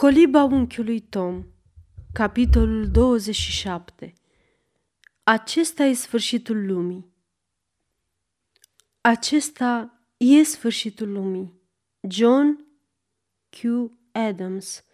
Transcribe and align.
Coliba 0.00 0.42
unchiului 0.42 1.00
Tom 1.00 1.44
Capitolul 2.12 2.90
27 2.90 4.12
Acesta 5.22 5.84
e 5.84 5.92
sfârșitul 5.92 6.66
lumii. 6.66 7.12
Acesta 9.00 10.00
e 10.16 10.42
sfârșitul 10.42 11.12
lumii. 11.12 11.60
John 12.08 12.66
Q. 13.50 13.60
Adams 14.12 14.84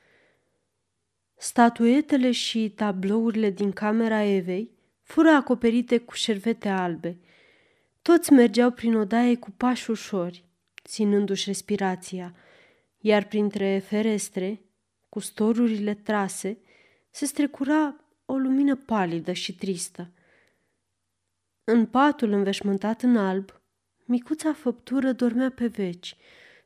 Statuetele 1.36 2.30
și 2.30 2.73
tablourile 2.77 3.50
din 3.50 3.73
camera 3.73 4.23
Evei 4.23 4.70
fură 5.02 5.29
acoperite 5.29 5.98
cu 5.98 6.14
șervete 6.14 6.68
albe. 6.68 7.20
Toți 8.02 8.32
mergeau 8.32 8.70
prin 8.70 8.96
odaie 8.96 9.36
cu 9.36 9.50
pași 9.50 9.91
ușori, 9.91 10.45
ținându-și 10.84 11.45
respirația, 11.46 12.34
iar 12.98 13.25
printre 13.25 13.79
ferestre, 13.79 14.61
cu 15.17 15.23
storurile 15.23 15.95
trase, 15.95 16.59
se 17.11 17.25
strecura 17.25 17.96
o 18.25 18.36
lumină 18.36 18.77
palidă 18.77 19.32
și 19.32 19.54
tristă. 19.54 20.11
În 21.64 21.86
patul 21.86 22.32
înveșmântat 22.32 23.03
în 23.03 23.17
alb, 23.17 23.61
micuța 24.04 24.53
făptură 24.53 25.13
dormea 25.13 25.50
pe 25.50 25.67
veci, 25.67 26.17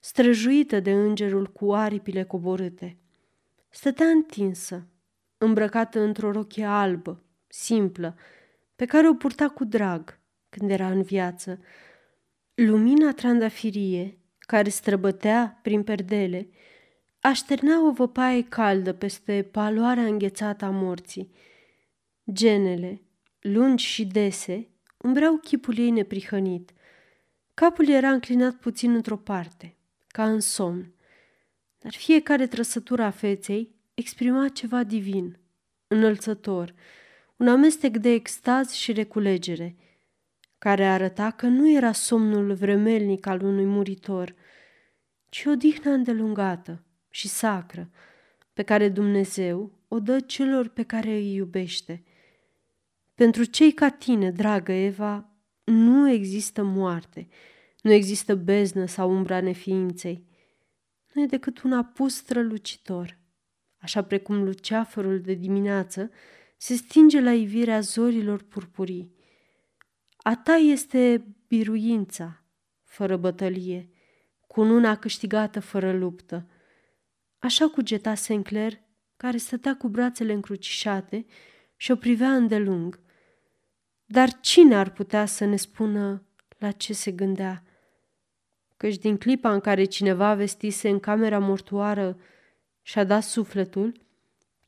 străjuită 0.00 0.80
de 0.80 0.92
îngerul 0.92 1.46
cu 1.46 1.74
aripile 1.74 2.24
coborâte. 2.24 2.96
Stătea 3.68 4.06
întinsă, 4.06 4.86
îmbrăcată 5.38 6.00
într-o 6.00 6.32
rochie 6.32 6.64
albă, 6.64 7.22
simplă, 7.46 8.16
pe 8.76 8.84
care 8.84 9.08
o 9.08 9.14
purta 9.14 9.48
cu 9.48 9.64
drag 9.64 10.18
când 10.48 10.70
era 10.70 10.90
în 10.90 11.02
viață. 11.02 11.60
Lumina 12.54 13.12
trandafirie, 13.12 14.18
care 14.38 14.68
străbătea 14.68 15.58
prin 15.62 15.82
perdele, 15.82 16.48
așternea 17.20 17.86
o 17.86 17.92
văpaie 17.92 18.42
caldă 18.42 18.92
peste 18.92 19.48
paloarea 19.50 20.06
înghețată 20.06 20.64
a 20.64 20.70
morții. 20.70 21.32
Genele, 22.32 23.02
lungi 23.40 23.84
și 23.84 24.04
dese, 24.06 24.68
umbreau 24.98 25.36
chipul 25.36 25.78
ei 25.78 25.90
neprihănit. 25.90 26.72
Capul 27.54 27.88
era 27.88 28.10
înclinat 28.10 28.54
puțin 28.54 28.94
într-o 28.94 29.16
parte, 29.16 29.76
ca 30.06 30.30
în 30.30 30.40
somn, 30.40 30.94
dar 31.78 31.92
fiecare 31.92 32.46
trăsătură 32.46 33.02
a 33.02 33.10
feței 33.10 33.74
exprima 33.94 34.48
ceva 34.48 34.82
divin, 34.82 35.38
înălțător, 35.86 36.74
un 37.36 37.48
amestec 37.48 37.96
de 37.96 38.10
extaz 38.10 38.70
și 38.70 38.92
reculegere, 38.92 39.76
care 40.58 40.84
arăta 40.86 41.30
că 41.30 41.46
nu 41.46 41.70
era 41.70 41.92
somnul 41.92 42.54
vremelnic 42.54 43.26
al 43.26 43.42
unui 43.42 43.64
muritor, 43.64 44.34
ci 45.28 45.44
o 45.46 45.54
dihnă 45.54 45.90
îndelungată, 45.90 46.84
și 47.10 47.28
sacră, 47.28 47.90
pe 48.52 48.62
care 48.62 48.88
Dumnezeu 48.88 49.72
o 49.88 49.98
dă 49.98 50.20
celor 50.20 50.68
pe 50.68 50.82
care 50.82 51.10
îi 51.10 51.34
iubește. 51.34 52.04
Pentru 53.14 53.44
cei 53.44 53.72
ca 53.72 53.88
tine, 53.88 54.30
dragă 54.30 54.72
Eva, 54.72 55.30
nu 55.64 56.10
există 56.10 56.62
moarte, 56.62 57.28
nu 57.82 57.92
există 57.92 58.34
beznă 58.34 58.86
sau 58.86 59.10
umbra 59.10 59.40
neființei. 59.40 60.26
Nu 61.12 61.22
e 61.22 61.26
decât 61.26 61.62
un 61.62 61.72
apus 61.72 62.14
strălucitor, 62.14 63.18
așa 63.78 64.02
precum 64.04 64.42
luceafărul 64.42 65.20
de 65.20 65.34
dimineață 65.34 66.10
se 66.56 66.74
stinge 66.74 67.20
la 67.20 67.32
ivirea 67.32 67.80
zorilor 67.80 68.42
purpurii. 68.42 69.14
A 70.16 70.36
ta 70.36 70.54
este 70.54 71.24
biruința, 71.48 72.44
fără 72.84 73.16
bătălie, 73.16 73.90
cununa 74.46 74.96
câștigată 74.96 75.60
fără 75.60 75.92
luptă, 75.92 76.46
Așa 77.40 77.68
cugeta 77.68 78.14
Sinclair, 78.14 78.80
care 79.16 79.36
stătea 79.36 79.76
cu 79.76 79.88
brațele 79.88 80.32
încrucișate 80.32 81.26
și 81.76 81.90
o 81.90 81.96
privea 81.96 82.34
îndelung. 82.34 83.00
Dar 84.04 84.40
cine 84.40 84.76
ar 84.76 84.90
putea 84.90 85.26
să 85.26 85.44
ne 85.44 85.56
spună 85.56 86.22
la 86.58 86.70
ce 86.70 86.92
se 86.92 87.10
gândea? 87.10 87.64
Căci 88.76 88.96
din 88.96 89.16
clipa 89.16 89.52
în 89.52 89.60
care 89.60 89.84
cineva 89.84 90.34
vestise 90.34 90.88
în 90.88 91.00
camera 91.00 91.38
mortoară 91.38 92.18
și-a 92.82 93.04
dat 93.04 93.22
sufletul, 93.22 94.00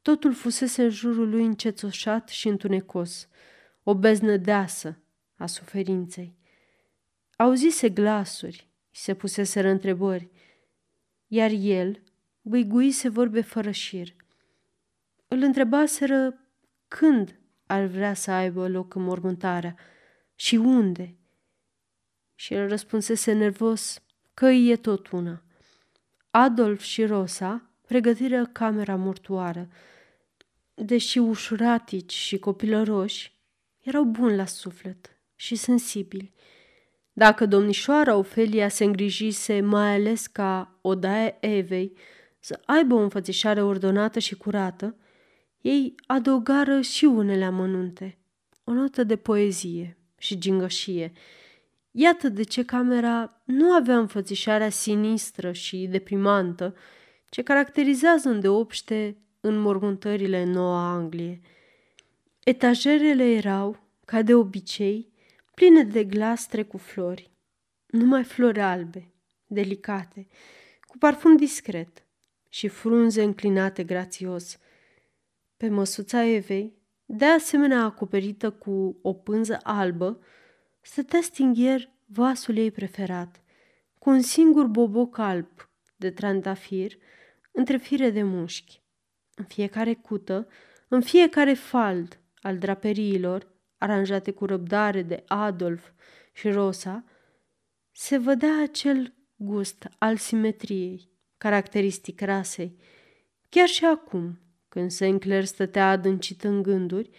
totul 0.02 0.34
fusese 0.34 0.82
în 0.82 0.91
jurul 0.91 1.28
lui 1.28 1.44
încețoșat 1.44 2.28
și 2.28 2.48
întunecos, 2.48 3.28
o 3.82 3.94
beznă 3.94 4.36
deasă 4.36 5.02
a 5.36 5.46
suferinței. 5.46 6.36
Auzise 7.36 7.88
glasuri, 7.88 8.69
se 8.91 9.14
puseseră 9.14 9.69
întrebări, 9.69 10.30
iar 11.26 11.50
el, 11.50 12.02
băiguise 12.42 13.08
vorbe 13.08 13.41
fără 13.41 13.70
șir. 13.70 14.14
Îl 15.28 15.42
întrebaseră 15.42 16.38
când 16.88 17.41
ar 17.66 17.84
vrea 17.84 18.14
să 18.14 18.30
aibă 18.30 18.69
loc 18.69 18.94
mormântarea 18.94 19.76
și 20.34 20.56
unde. 20.56 21.16
Și 22.34 22.54
el 22.54 22.69
răspunsese 22.69 23.32
nervos 23.32 24.02
că 24.34 24.47
îi 24.47 24.70
e 24.70 24.76
tot 24.76 25.10
una. 25.10 25.42
Adolf 26.31 26.82
și 26.82 27.04
Rosa 27.04 27.70
pregătiră 27.86 28.47
camera 28.47 28.97
mortoară. 28.97 29.69
Deși 30.75 31.19
ușuratici 31.19 32.12
și 32.12 32.38
copilăroși, 32.38 33.32
erau 33.81 34.04
buni 34.04 34.36
la 34.36 34.47
suflet 34.47 35.16
și 35.34 35.54
sensibili. 35.54 36.32
Dacă 37.12 37.47
domnișoara 37.47 38.14
Ofelia 38.14 38.69
se 38.69 38.84
îngrijise 38.84 39.60
mai 39.60 39.94
ales 39.94 40.26
ca 40.26 40.78
odaia 40.81 41.36
Evei, 41.41 41.97
să 42.44 42.60
aibă 42.64 42.94
o 42.94 42.98
înfățișare 42.98 43.62
ordonată 43.62 44.19
și 44.19 44.34
curată, 44.34 44.97
ei 45.60 45.94
adăugară 46.06 46.80
și 46.80 47.04
unele 47.04 47.44
amănunte, 47.44 48.19
o 48.64 48.72
notă 48.72 49.04
de 49.04 49.16
poezie 49.16 49.98
și 50.19 50.38
gingășie. 50.38 51.12
Iată 51.91 52.28
de 52.28 52.42
ce 52.42 52.64
camera 52.64 53.42
nu 53.44 53.72
avea 53.72 53.98
înfățișarea 53.98 54.69
sinistră 54.69 55.52
și 55.52 55.86
deprimantă 55.91 56.75
ce 57.28 57.42
caracterizează 57.42 58.28
îndeopște 58.28 59.16
în 59.41 59.58
mormântările 59.58 60.42
în 60.42 60.50
Noua 60.50 60.92
Anglie. 60.92 61.41
Etajerele 62.44 63.25
erau, 63.25 63.81
ca 64.04 64.22
de 64.22 64.34
obicei, 64.34 65.12
pline 65.54 65.82
de 65.82 66.04
glastre 66.04 66.62
cu 66.62 66.76
flori, 66.76 67.31
numai 67.86 68.25
flori 68.25 68.60
albe, 68.60 69.12
delicate, 69.47 70.26
cu 70.81 70.98
parfum 70.98 71.36
discret, 71.36 72.01
și 72.52 72.68
frunze 72.68 73.22
înclinate 73.22 73.84
grațios. 73.84 74.58
Pe 75.56 75.68
măsuța 75.68 76.24
Evei, 76.24 76.78
de 77.04 77.24
asemenea 77.24 77.84
acoperită 77.84 78.50
cu 78.50 78.98
o 79.02 79.12
pânză 79.12 79.58
albă, 79.62 80.20
stătea 80.80 81.20
stinghier 81.20 81.90
vasul 82.06 82.56
ei 82.56 82.70
preferat, 82.70 83.42
cu 83.98 84.10
un 84.10 84.20
singur 84.20 84.66
boboc 84.66 85.18
alb 85.18 85.70
de 85.96 86.10
trandafir 86.10 86.92
între 87.52 87.76
fire 87.76 88.10
de 88.10 88.22
mușchi. 88.22 88.82
În 89.34 89.44
fiecare 89.44 89.94
cută, 89.94 90.48
în 90.88 91.00
fiecare 91.00 91.54
fald 91.54 92.20
al 92.40 92.58
draperiilor, 92.58 93.52
aranjate 93.78 94.30
cu 94.30 94.46
răbdare 94.46 95.02
de 95.02 95.24
Adolf 95.26 95.90
și 96.32 96.50
Rosa, 96.50 97.04
se 97.92 98.19
vedea 98.19 98.62
acel 98.62 99.14
gust 99.36 99.88
al 99.98 100.16
simetriei, 100.16 101.11
caracteristic 101.42 102.20
rasei. 102.20 102.76
Chiar 103.48 103.69
și 103.69 103.84
acum, 103.84 104.38
când 104.69 104.91
Sinclair 104.91 105.44
stătea 105.44 105.91
adâncit 105.91 106.44
în 106.44 106.62
gânduri, 106.62 107.10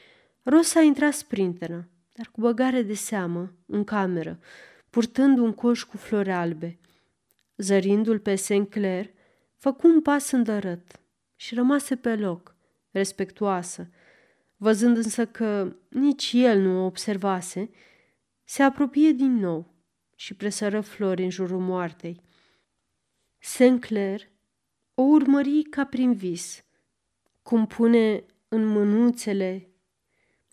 Rosa 0.43 0.81
intra 0.81 1.11
sprintenă, 1.11 1.89
dar 2.13 2.29
cu 2.31 2.41
băgare 2.41 2.81
de 2.81 2.93
seamă, 2.93 3.53
în 3.65 3.83
cameră, 3.83 4.39
purtând 4.89 5.37
un 5.37 5.53
coș 5.53 5.83
cu 5.83 5.97
flori 5.97 6.31
albe. 6.31 6.79
Zărindu-l 7.57 8.19
pe 8.19 8.35
Sinclair, 8.35 9.09
făcu 9.57 9.87
un 9.87 10.01
pas 10.01 10.31
îndărât 10.31 10.99
și 11.35 11.55
rămase 11.55 11.95
pe 11.95 12.15
loc, 12.15 12.55
respectuoasă. 12.91 13.89
Văzând 14.57 14.97
însă 14.97 15.25
că 15.25 15.75
nici 15.89 16.31
el 16.33 16.59
nu 16.59 16.81
o 16.81 16.85
observase, 16.85 17.69
se 18.43 18.63
apropie 18.63 19.11
din 19.11 19.35
nou 19.35 19.73
și 20.15 20.33
presără 20.33 20.81
flori 20.81 21.23
în 21.23 21.29
jurul 21.29 21.59
moartei. 21.59 22.22
Sinclair 23.45 24.29
o 24.93 25.01
urmări 25.01 25.63
ca 25.63 25.85
prin 25.85 26.13
vis, 26.13 26.63
cum 27.41 27.67
pune 27.67 28.25
în 28.47 28.65
mânuțele 28.65 29.69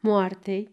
moartei 0.00 0.70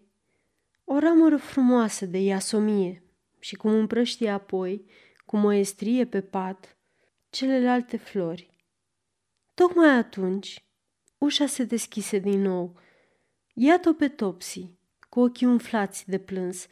o 0.84 1.00
ramură 1.00 1.38
frumoasă 1.38 2.06
de 2.06 2.18
iasomie 2.18 3.04
și 3.40 3.56
cum 3.56 3.72
împrăștie 3.72 4.30
apoi, 4.30 4.86
cu 5.26 5.38
măestrie 5.38 6.06
pe 6.06 6.22
pat, 6.22 6.78
celelalte 7.30 7.98
flori. 7.98 8.54
Tocmai 9.54 9.90
atunci, 9.90 10.66
ușa 11.18 11.46
se 11.46 11.64
deschise 11.64 12.20
din 12.20 12.42
nou. 12.42 12.80
Iată-o 13.54 13.94
pe 13.94 14.08
Topsy, 14.08 14.70
cu 15.10 15.20
ochii 15.20 15.48
umflați 15.48 16.10
de 16.10 16.18
plâns, 16.18 16.68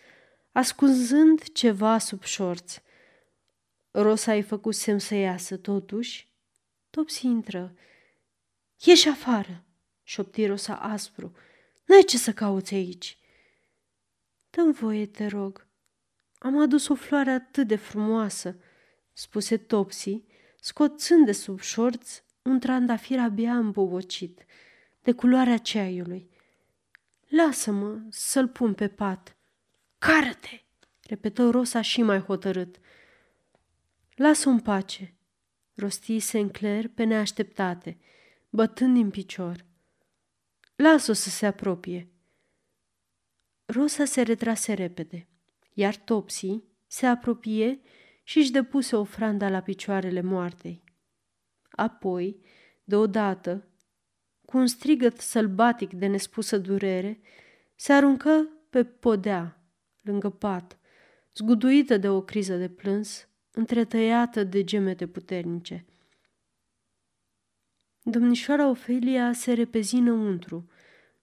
ascunzând 0.52 1.44
ceva 1.44 1.98
sub 1.98 2.24
șorți. 2.24 2.84
Rosa 4.02 4.36
i 4.36 4.42
făcut 4.42 4.76
semn 4.76 5.00
să 5.00 5.16
iasă, 5.16 5.58
totuși. 5.58 6.30
Topsy 6.90 7.26
intră. 7.26 7.76
Ieși 8.84 9.08
afară, 9.08 9.64
șopti 10.04 10.46
Rosa 10.46 10.76
aspru. 10.76 11.36
N-ai 11.86 12.04
ce 12.04 12.18
să 12.18 12.34
cauți 12.34 12.74
aici. 12.74 13.18
Dă-mi 14.50 14.74
voie, 14.74 15.06
te 15.06 15.28
rog. 15.28 15.68
Am 16.38 16.60
adus 16.60 16.88
o 16.88 16.96
floare 16.96 17.32
atât 17.32 17.68
de 17.68 17.76
frumoasă, 17.76 18.56
spuse 19.14 19.58
Topsy, 19.58 20.24
scoțând 20.60 21.26
de 21.26 21.32
sub 21.32 21.60
șorț 21.60 22.22
un 22.42 22.60
trandafir 22.60 23.20
abia 23.20 23.58
îmbobocit, 23.58 24.46
de 25.02 25.12
culoarea 25.12 25.58
ceaiului. 25.58 26.30
Lasă-mă 27.28 28.00
să-l 28.10 28.48
pun 28.48 28.74
pe 28.74 28.88
pat. 28.88 29.36
Cară-te! 29.98 30.60
repetă 31.02 31.50
Rosa 31.50 31.82
și 31.82 32.02
mai 32.02 32.20
hotărât. 32.20 32.76
Lasă-o 34.16 34.52
în 34.52 34.60
pace, 34.60 35.16
rosti 35.74 36.20
Sinclair 36.20 36.88
pe 36.88 37.04
neașteptate, 37.04 37.98
bătând 38.50 38.94
din 38.94 39.10
picior. 39.10 39.66
Lasă-o 40.76 41.14
să 41.14 41.30
se 41.30 41.46
apropie. 41.46 42.10
Rosa 43.66 44.06
se 44.06 44.22
retrase 44.22 44.74
repede, 44.74 45.28
iar 45.74 45.96
Topsy 45.96 46.64
se 46.88 47.06
apropie 47.06 47.82
și 48.24 48.38
își 48.38 48.52
depuse 48.52 48.96
ofranda 48.96 49.50
la 49.50 49.62
picioarele 49.62 50.22
moartei. 50.22 50.84
Apoi, 51.70 52.40
deodată, 52.84 53.68
cu 54.46 54.58
un 54.58 54.68
strigăt 54.68 55.18
sălbatic 55.18 55.94
de 55.94 56.06
nespusă 56.06 56.58
durere, 56.58 57.20
se 57.76 57.94
aruncă 57.94 58.50
pe 58.70 58.84
podea, 58.84 59.62
lângă 60.02 60.30
pat, 60.30 60.80
zguduită 61.34 61.98
de 61.98 62.10
o 62.10 62.22
criză 62.22 62.58
de 62.58 62.70
plâns, 62.70 63.28
întretăiată 63.56 64.44
de 64.44 64.64
gemete 64.64 65.08
puternice. 65.08 65.86
Domnișoara 68.02 68.68
Ofelia 68.68 69.34
se 69.34 69.54
repezi 69.54 69.96
înăuntru, 69.96 70.70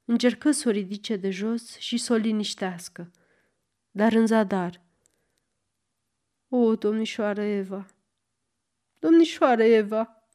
încercă 0.05 0.51
să 0.51 0.69
o 0.69 0.71
ridice 0.71 1.17
de 1.17 1.31
jos 1.31 1.77
și 1.77 1.97
să 1.97 2.13
o 2.13 2.17
liniștească, 2.17 3.11
dar 3.91 4.13
în 4.13 4.27
zadar. 4.27 4.81
O, 6.49 6.75
domnișoară 6.75 7.43
Eva, 7.43 7.87
domnișoară 8.99 9.63
Eva, 9.63 10.29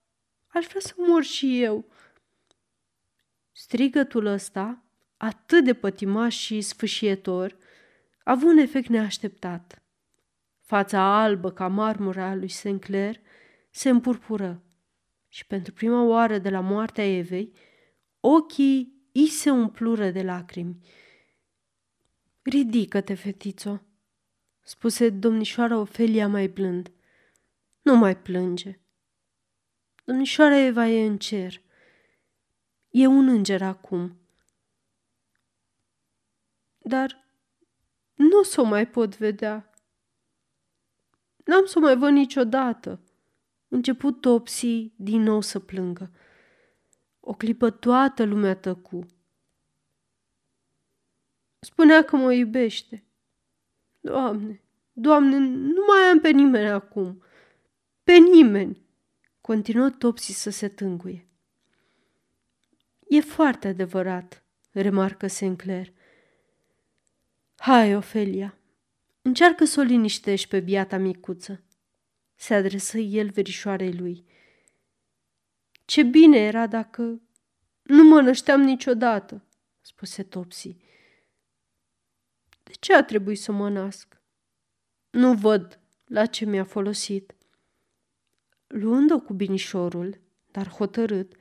aș 0.47 0.65
vrea 0.65 0.81
să 0.81 0.93
mor 0.97 1.23
și 1.23 1.61
eu. 1.61 1.85
Strigătul 3.51 4.25
ăsta, 4.25 4.83
atât 5.17 5.63
de 5.63 5.73
pătimaș 5.73 6.35
și 6.35 6.61
sfâșietor, 6.61 7.57
a 8.23 8.31
avut 8.31 8.49
un 8.49 8.57
efect 8.57 8.87
neașteptat. 8.87 9.81
Fața 10.67 11.21
albă 11.21 11.51
ca 11.51 11.67
marmura 11.67 12.35
lui 12.35 12.47
Sinclair 12.47 13.19
se 13.69 13.89
împurpură 13.89 14.63
și 15.27 15.45
pentru 15.45 15.73
prima 15.73 16.03
oară 16.03 16.37
de 16.37 16.49
la 16.49 16.59
moartea 16.59 17.17
Evei, 17.17 17.53
ochii 18.19 19.09
i 19.11 19.27
se 19.27 19.49
umplură 19.49 20.09
de 20.09 20.23
lacrimi. 20.23 20.77
Ridică-te, 22.41 23.13
fetițo, 23.13 23.81
spuse 24.61 25.09
domnișoara 25.09 25.77
Ofelia 25.77 26.27
mai 26.27 26.47
blând. 26.47 26.91
Nu 27.81 27.95
mai 27.95 28.17
plânge. 28.17 28.79
Domnișoara 30.03 30.57
Eva 30.57 30.87
e 30.87 31.05
în 31.05 31.17
cer. 31.17 31.61
E 32.89 33.07
un 33.07 33.27
înger 33.27 33.61
acum. 33.61 34.17
Dar 36.77 37.25
nu 38.13 38.39
o 38.39 38.43
să 38.43 38.61
o 38.61 38.63
mai 38.63 38.87
pot 38.87 39.17
vedea. 39.17 39.71
N-am 41.47 41.65
să 41.65 41.77
o 41.77 41.81
mai 41.81 41.97
văd 41.97 42.11
niciodată. 42.11 42.99
Început 43.67 44.21
Topsy 44.21 44.91
din 44.95 45.21
nou 45.21 45.41
să 45.41 45.59
plângă. 45.59 46.11
O 47.19 47.33
clipă 47.33 47.69
toată 47.69 48.23
lumea 48.23 48.55
tăcu. 48.55 49.05
Spunea 51.59 52.03
că 52.03 52.15
mă 52.15 52.33
iubește. 52.33 53.03
Doamne, 53.99 54.61
Doamne, 54.93 55.37
nu 55.47 55.85
mai 55.87 55.99
am 56.11 56.19
pe 56.19 56.29
nimeni 56.29 56.69
acum. 56.69 57.23
Pe 58.03 58.13
nimeni. 58.13 58.85
Continuă 59.41 59.89
Topsy 59.89 60.31
să 60.31 60.49
se 60.49 60.67
tânguie. 60.67 61.27
E 63.07 63.19
foarte 63.19 63.67
adevărat, 63.67 64.43
remarcă 64.71 65.27
Sinclair. 65.27 65.93
Hai, 67.57 67.95
Ofelia, 67.95 68.57
încearcă 69.27 69.65
să 69.65 69.79
o 69.79 69.83
liniștești 69.83 70.47
pe 70.47 70.59
biata 70.59 70.97
micuță. 70.97 71.63
Se 72.35 72.53
adresă 72.53 72.97
el 72.97 73.29
verișoarei 73.29 73.93
lui. 73.93 74.25
Ce 75.85 76.03
bine 76.03 76.37
era 76.37 76.67
dacă 76.67 77.21
nu 77.83 78.03
mă 78.03 78.21
nășteam 78.21 78.61
niciodată, 78.61 79.45
spuse 79.81 80.23
Topsy. 80.23 80.75
De 82.63 82.71
ce 82.79 82.93
a 82.93 83.03
trebuit 83.03 83.39
să 83.39 83.51
mă 83.51 83.69
nasc? 83.69 84.21
Nu 85.09 85.33
văd 85.33 85.79
la 86.05 86.25
ce 86.25 86.45
mi-a 86.45 86.63
folosit. 86.63 87.35
Luând-o 88.67 89.19
cu 89.19 89.33
binișorul, 89.33 90.21
dar 90.51 90.69
hotărât, 90.69 91.35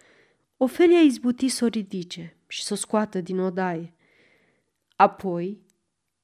Ofelia 0.57 1.01
izbuti 1.01 1.49
să 1.49 1.65
o 1.65 1.69
ridice 1.69 2.37
și 2.47 2.63
să 2.63 2.73
o 2.73 2.77
scoată 2.77 3.21
din 3.21 3.39
odaie. 3.39 3.95
Apoi, 4.97 5.66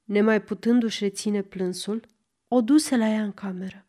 nemai 0.05 0.43
putându-și 0.43 1.05
reține 1.05 1.43
plânsul, 1.43 2.09
o 2.49 2.61
duse 2.61 2.97
la 2.97 3.09
ea 3.09 3.23
în 3.23 3.33
cameră. 3.33 3.87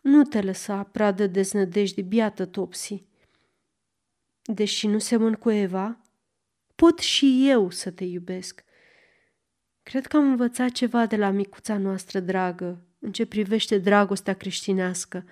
Nu 0.00 0.22
te 0.22 0.40
lăsa 0.40 0.82
pradă 0.82 1.26
deznădejde, 1.26 2.02
biată 2.02 2.44
Topsy. 2.46 3.04
Deși 4.42 4.86
nu 4.86 4.98
semăn 4.98 5.34
cu 5.34 5.50
Eva, 5.50 6.00
pot 6.74 6.98
și 6.98 7.48
eu 7.48 7.70
să 7.70 7.90
te 7.90 8.04
iubesc. 8.04 8.64
Cred 9.82 10.06
că 10.06 10.16
am 10.16 10.30
învățat 10.30 10.70
ceva 10.70 11.06
de 11.06 11.16
la 11.16 11.30
micuța 11.30 11.78
noastră 11.78 12.20
dragă 12.20 12.86
în 12.98 13.12
ce 13.12 13.26
privește 13.26 13.78
dragostea 13.78 14.34
creștinească. 14.34 15.24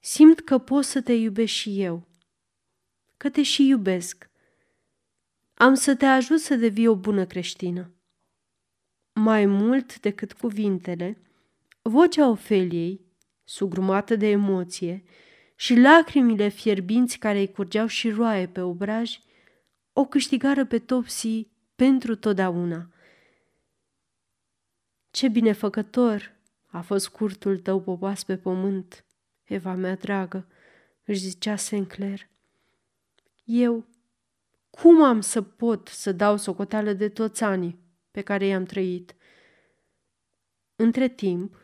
Simt 0.00 0.40
că 0.40 0.58
pot 0.58 0.84
să 0.84 1.00
te 1.00 1.12
iubesc 1.12 1.52
și 1.52 1.82
eu, 1.82 2.06
că 3.16 3.30
te 3.30 3.42
și 3.42 3.66
iubesc. 3.66 4.30
Am 5.62 5.74
să 5.74 5.94
te 5.94 6.04
ajut 6.04 6.40
să 6.40 6.54
devii 6.54 6.86
o 6.86 6.96
bună 6.96 7.26
creștină. 7.26 7.90
Mai 9.12 9.46
mult 9.46 10.00
decât 10.00 10.32
cuvintele, 10.32 11.22
vocea 11.82 12.28
Ofeliei, 12.28 13.00
sugrumată 13.44 14.16
de 14.16 14.26
emoție, 14.26 15.04
și 15.56 15.74
lacrimile 15.74 16.48
fierbinți 16.48 17.18
care 17.18 17.38
îi 17.38 17.52
curgeau 17.52 17.86
și 17.86 18.10
roaie 18.10 18.48
pe 18.48 18.60
obraj, 18.60 19.18
o 19.92 20.04
câștigară 20.04 20.66
pe 20.66 20.78
Topsy 20.78 21.48
pentru 21.74 22.16
totdeauna. 22.16 22.92
Ce 25.10 25.28
binefăcător 25.28 26.36
a 26.66 26.80
fost 26.80 27.08
curtul 27.08 27.58
tău 27.58 27.80
popas 27.80 28.24
pe 28.24 28.36
pământ, 28.36 29.04
Eva 29.42 29.74
mea 29.74 29.94
dragă, 29.96 30.46
își 31.04 31.20
zicea 31.20 31.56
Sinclair. 31.56 32.28
Eu, 33.44 33.86
cum 34.80 35.02
am 35.02 35.20
să 35.20 35.42
pot 35.42 35.88
să 35.88 36.12
dau 36.12 36.36
socoteală 36.36 36.92
de 36.92 37.08
toți 37.08 37.42
anii 37.42 37.78
pe 38.10 38.20
care 38.20 38.46
i-am 38.46 38.64
trăit? 38.64 39.14
Între 40.76 41.08
timp, 41.08 41.60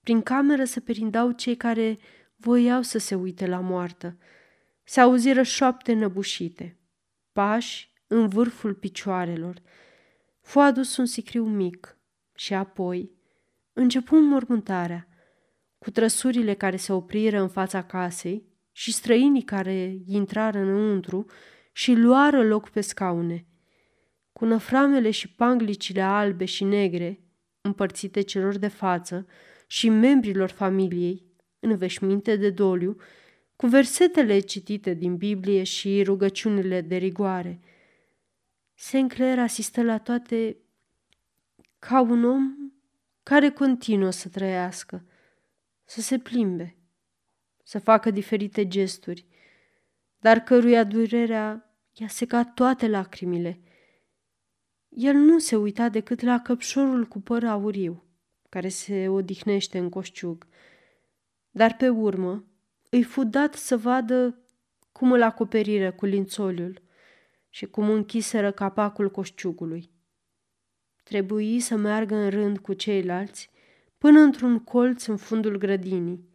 prin 0.00 0.22
cameră 0.22 0.64
se 0.64 0.80
perindau 0.80 1.30
cei 1.30 1.56
care 1.56 1.98
voiau 2.36 2.82
să 2.82 2.98
se 2.98 3.14
uite 3.14 3.46
la 3.46 3.60
moartă. 3.60 4.18
Se 4.84 5.00
auziră 5.00 5.42
șoapte 5.42 5.92
năbușite, 5.92 6.78
pași 7.32 7.92
în 8.06 8.28
vârful 8.28 8.74
picioarelor. 8.74 9.62
Fu 10.40 10.58
adus 10.58 10.96
un 10.96 11.06
sicriu 11.06 11.44
mic 11.44 11.98
și 12.34 12.54
apoi 12.54 13.10
începu 13.72 14.16
mormântarea, 14.16 15.08
cu 15.78 15.90
trăsurile 15.90 16.54
care 16.54 16.76
se 16.76 16.92
opriră 16.92 17.40
în 17.40 17.48
fața 17.48 17.82
casei 17.84 18.48
și 18.72 18.92
străinii 18.92 19.42
care 19.42 19.98
intrară 20.06 20.58
înăuntru 20.58 21.26
și 21.72 21.92
luară 21.92 22.42
loc 22.42 22.68
pe 22.68 22.80
scaune. 22.80 23.46
Cu 24.32 24.44
năframele 24.44 25.10
și 25.10 25.28
panglicile 25.28 26.02
albe 26.02 26.44
și 26.44 26.64
negre, 26.64 27.20
împărțite 27.60 28.20
celor 28.20 28.56
de 28.56 28.68
față 28.68 29.26
și 29.66 29.88
membrilor 29.88 30.50
familiei, 30.50 31.24
în 31.60 31.76
veșminte 31.76 32.36
de 32.36 32.50
doliu, 32.50 32.96
cu 33.56 33.66
versetele 33.66 34.38
citite 34.38 34.94
din 34.94 35.16
Biblie 35.16 35.62
și 35.62 36.02
rugăciunile 36.02 36.80
de 36.80 36.96
rigoare. 36.96 37.60
Sinclair 38.74 39.38
asistă 39.38 39.82
la 39.82 39.98
toate 39.98 40.56
ca 41.78 42.00
un 42.00 42.24
om 42.24 42.54
care 43.22 43.50
continuă 43.50 44.10
să 44.10 44.28
trăiască, 44.28 45.04
să 45.84 46.00
se 46.00 46.18
plimbe, 46.18 46.76
să 47.62 47.78
facă 47.78 48.10
diferite 48.10 48.68
gesturi, 48.68 49.26
dar 50.20 50.38
căruia 50.38 50.84
durerea 50.84 51.74
i-a 51.92 52.08
secat 52.08 52.54
toate 52.54 52.88
lacrimile. 52.88 53.60
El 54.88 55.14
nu 55.14 55.38
se 55.38 55.56
uita 55.56 55.88
decât 55.88 56.20
la 56.20 56.40
căpșorul 56.40 57.06
cu 57.06 57.20
păr 57.20 57.44
auriu, 57.44 58.04
care 58.48 58.68
se 58.68 59.08
odihnește 59.08 59.78
în 59.78 59.88
coșciug, 59.88 60.46
dar 61.50 61.76
pe 61.76 61.88
urmă 61.88 62.44
îi 62.88 63.02
fu 63.02 63.24
dat 63.24 63.54
să 63.54 63.76
vadă 63.76 64.38
cum 64.92 65.12
îl 65.12 65.22
acoperiră 65.22 65.92
cu 65.92 66.06
lințoliul 66.06 66.82
și 67.48 67.66
cum 67.66 67.90
închiseră 67.90 68.52
capacul 68.52 69.10
coșciugului. 69.10 69.90
Trebuie 71.02 71.60
să 71.60 71.76
meargă 71.76 72.14
în 72.14 72.30
rând 72.30 72.58
cu 72.58 72.72
ceilalți 72.72 73.50
până 73.98 74.20
într-un 74.20 74.58
colț 74.58 75.06
în 75.06 75.16
fundul 75.16 75.56
grădinii, 75.56 76.28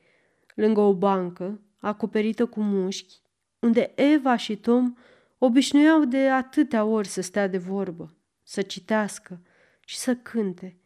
lângă 0.56 0.80
o 0.80 0.94
bancă 0.94 1.62
acoperită 1.80 2.46
cu 2.46 2.62
mușchi, 2.62 3.24
unde 3.60 3.92
Eva 3.96 4.36
și 4.36 4.58
Tom 4.58 4.96
obișnuiau 5.38 6.06
de 6.06 6.30
atâtea 6.30 6.84
ori 6.84 7.08
să 7.08 7.22
stea 7.22 7.48
de 7.48 7.58
vorbă, 7.58 8.16
să 8.44 8.62
citească 8.62 9.42
și 9.80 9.98
să 9.98 10.16
cânte, 10.16 10.78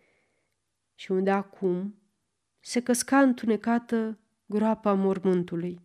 și 0.96 1.12
unde 1.12 1.32
acum 1.32 1.96
se 2.60 2.82
căsca 2.82 3.20
întunecată 3.20 4.20
groapa 4.46 4.94
mormântului. 4.94 5.82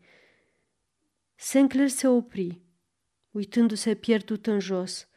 Sinclair 1.34 1.88
se 1.88 2.08
opri, 2.08 2.60
uitându-se 3.30 3.94
pierdut 3.94 4.46
în 4.46 4.60
jos. 4.60 5.08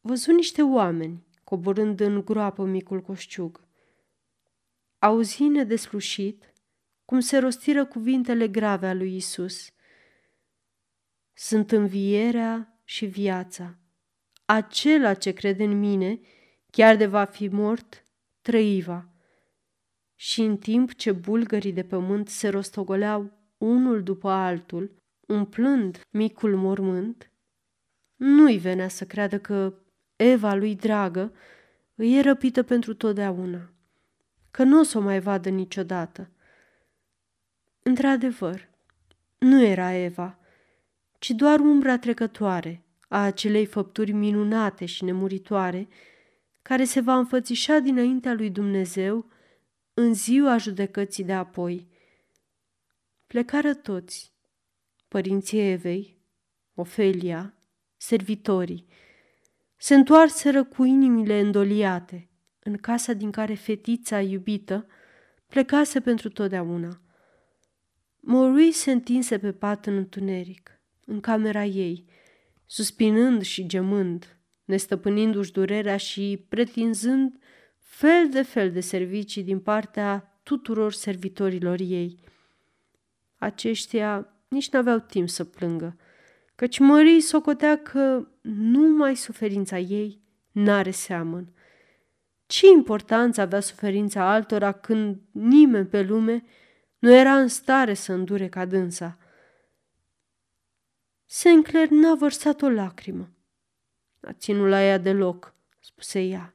Văzu 0.00 0.32
niște 0.32 0.62
oameni 0.62 1.26
coborând 1.44 2.00
în 2.00 2.24
groapă 2.24 2.64
micul 2.64 3.00
coșciug. 3.00 3.64
Auzi 4.98 5.42
nedeslușit 5.42 6.54
cum 7.06 7.20
se 7.20 7.38
rostiră 7.38 7.84
cuvintele 7.84 8.48
grave 8.48 8.86
a 8.86 8.94
lui 8.94 9.16
Isus. 9.16 9.70
Sunt 11.32 11.72
învierea 11.72 12.80
și 12.84 13.06
viața. 13.06 13.78
Acela 14.44 15.14
ce 15.14 15.32
crede 15.32 15.64
în 15.64 15.78
mine, 15.78 16.20
chiar 16.70 16.96
de 16.96 17.06
va 17.06 17.24
fi 17.24 17.48
mort, 17.48 18.04
trăiva. 18.40 19.10
Și 20.14 20.40
în 20.40 20.56
timp 20.56 20.94
ce 20.94 21.12
bulgării 21.12 21.72
de 21.72 21.84
pământ 21.84 22.28
se 22.28 22.48
rostogoleau 22.48 23.32
unul 23.58 24.02
după 24.02 24.28
altul, 24.28 24.96
umplând 25.26 26.00
micul 26.10 26.56
mormânt, 26.56 27.30
nu-i 28.16 28.58
venea 28.58 28.88
să 28.88 29.04
creadă 29.04 29.38
că 29.38 29.74
Eva 30.16 30.54
lui 30.54 30.74
dragă 30.74 31.34
îi 31.94 32.16
e 32.16 32.20
răpită 32.20 32.62
pentru 32.62 32.94
totdeauna, 32.94 33.72
că 34.50 34.62
nu 34.62 34.78
o 34.78 34.82
să 34.82 34.98
o 34.98 35.00
mai 35.00 35.20
vadă 35.20 35.48
niciodată. 35.48 36.30
Într-adevăr, 37.88 38.68
nu 39.38 39.62
era 39.62 39.92
Eva, 39.92 40.38
ci 41.18 41.30
doar 41.30 41.60
umbra 41.60 41.98
trecătoare 41.98 42.84
a 43.08 43.24
acelei 43.24 43.66
făpturi 43.66 44.12
minunate 44.12 44.84
și 44.84 45.04
nemuritoare 45.04 45.88
care 46.62 46.84
se 46.84 47.00
va 47.00 47.16
înfățișa 47.16 47.78
dinaintea 47.78 48.32
lui 48.32 48.50
Dumnezeu 48.50 49.30
în 49.94 50.14
ziua 50.14 50.56
judecății 50.56 51.24
de 51.24 51.32
apoi. 51.32 51.88
Plecară 53.26 53.74
toți, 53.74 54.32
părinții 55.08 55.70
Evei, 55.70 56.18
Ofelia, 56.74 57.54
servitorii, 57.96 58.86
se 59.76 59.94
întoarseră 59.94 60.64
cu 60.64 60.84
inimile 60.84 61.40
îndoliate 61.40 62.28
în 62.58 62.76
casa 62.76 63.12
din 63.12 63.30
care 63.30 63.54
fetița 63.54 64.20
iubită 64.20 64.86
plecase 65.46 66.00
pentru 66.00 66.28
totdeauna. 66.28 67.00
Maurice 68.28 68.76
se 68.76 68.90
întinse 68.90 69.38
pe 69.38 69.52
pat 69.52 69.86
în 69.86 69.96
întuneric, 69.96 70.80
în 71.04 71.20
camera 71.20 71.64
ei, 71.64 72.04
suspinând 72.64 73.42
și 73.42 73.66
gemând, 73.66 74.36
nestăpânindu-și 74.64 75.52
durerea 75.52 75.96
și 75.96 76.44
pretinzând 76.48 77.38
fel 77.78 78.28
de 78.30 78.42
fel 78.42 78.72
de 78.72 78.80
servicii 78.80 79.42
din 79.42 79.58
partea 79.58 80.38
tuturor 80.42 80.92
servitorilor 80.92 81.78
ei. 81.80 82.18
Aceștia 83.38 84.28
nici 84.48 84.70
n-aveau 84.70 84.98
timp 84.98 85.28
să 85.28 85.44
plângă, 85.44 85.96
căci 86.54 86.78
Mării 86.78 87.20
socotea 87.20 87.78
că 87.82 88.28
numai 88.42 89.16
suferința 89.16 89.78
ei 89.78 90.20
n-are 90.52 90.90
seamăn. 90.90 91.52
Ce 92.46 92.66
importanță 92.66 93.40
avea 93.40 93.60
suferința 93.60 94.30
altora 94.32 94.72
când 94.72 95.20
nimeni 95.30 95.86
pe 95.86 96.02
lume 96.02 96.44
nu 97.06 97.14
era 97.14 97.36
în 97.38 97.48
stare 97.48 97.94
să 97.94 98.12
îndure 98.12 98.48
ca 98.48 98.64
dânsa? 98.64 99.18
Sinclair 101.24 101.88
n-a 101.88 102.14
vărsat 102.14 102.62
o 102.62 102.68
lacrimă. 102.68 103.30
A 104.20 104.32
ținut 104.32 104.68
la 104.68 104.82
ea 104.82 104.98
deloc, 104.98 105.54
spuse 105.80 106.20
ea. 106.20 106.54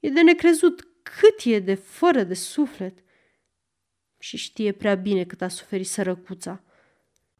E 0.00 0.08
de 0.08 0.22
necrezut 0.22 0.88
cât 1.02 1.40
e 1.44 1.58
de 1.58 1.74
fără 1.74 2.22
de 2.22 2.34
suflet. 2.34 2.98
Și 4.18 4.36
știe 4.36 4.72
prea 4.72 4.94
bine 4.94 5.24
cât 5.24 5.42
a 5.42 5.48
suferit 5.48 5.86
sărăcuța. 5.86 6.62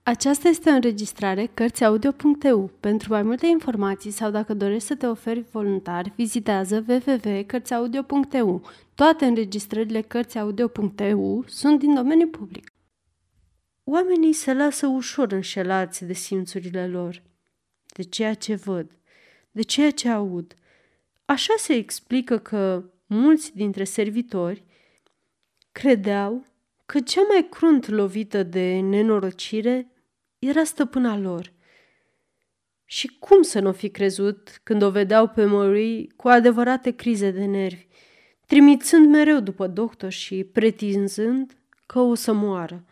Aceasta 0.04 0.48
este 0.48 0.70
o 0.70 0.72
înregistrare 0.72 1.50
Cărțiaudio.eu. 1.54 2.70
Pentru 2.80 3.12
mai 3.12 3.22
multe 3.22 3.46
informații 3.46 4.10
sau 4.10 4.30
dacă 4.30 4.54
dorești 4.54 4.86
să 4.86 4.94
te 4.94 5.06
oferi 5.06 5.44
voluntar, 5.50 6.12
vizitează 6.16 6.84
www.cărțiaudio.eu. 6.88 8.62
Toate 8.94 9.24
înregistrările 9.24 10.00
Cărțiaudio.eu 10.00 11.44
sunt 11.46 11.78
din 11.78 11.94
domeniu 11.94 12.26
public. 12.28 12.72
Oamenii 13.84 14.32
se 14.32 14.52
lasă 14.52 14.86
ușor 14.86 15.32
înșelați 15.32 16.04
de 16.04 16.12
simțurile 16.12 16.88
lor, 16.88 17.22
de 17.96 18.02
ceea 18.02 18.34
ce 18.34 18.54
văd, 18.54 18.98
de 19.50 19.62
ceea 19.62 19.90
ce 19.90 20.08
aud. 20.08 20.54
Așa 21.24 21.54
se 21.56 21.72
explică 21.72 22.38
că 22.38 22.84
mulți 23.06 23.56
dintre 23.56 23.84
servitori 23.84 24.64
credeau 25.72 26.44
că 26.86 27.00
cea 27.00 27.22
mai 27.28 27.46
crunt 27.50 27.88
lovită 27.88 28.42
de 28.42 28.80
nenorocire 28.80 29.91
era 30.46 30.64
stăpâna 30.64 31.18
lor. 31.18 31.52
Și 32.84 33.16
cum 33.18 33.42
să 33.42 33.60
nu 33.60 33.72
fi 33.72 33.90
crezut 33.90 34.60
când 34.62 34.82
o 34.82 34.90
vedeau 34.90 35.28
pe 35.28 35.44
Marie 35.44 36.06
cu 36.16 36.28
adevărate 36.28 36.90
crize 36.90 37.30
de 37.30 37.44
nervi, 37.44 37.86
trimițând 38.46 39.10
mereu 39.10 39.40
după 39.40 39.66
doctor 39.66 40.10
și 40.10 40.44
pretinzând 40.44 41.56
că 41.86 41.98
o 41.98 42.14
să 42.14 42.32
moară? 42.32 42.84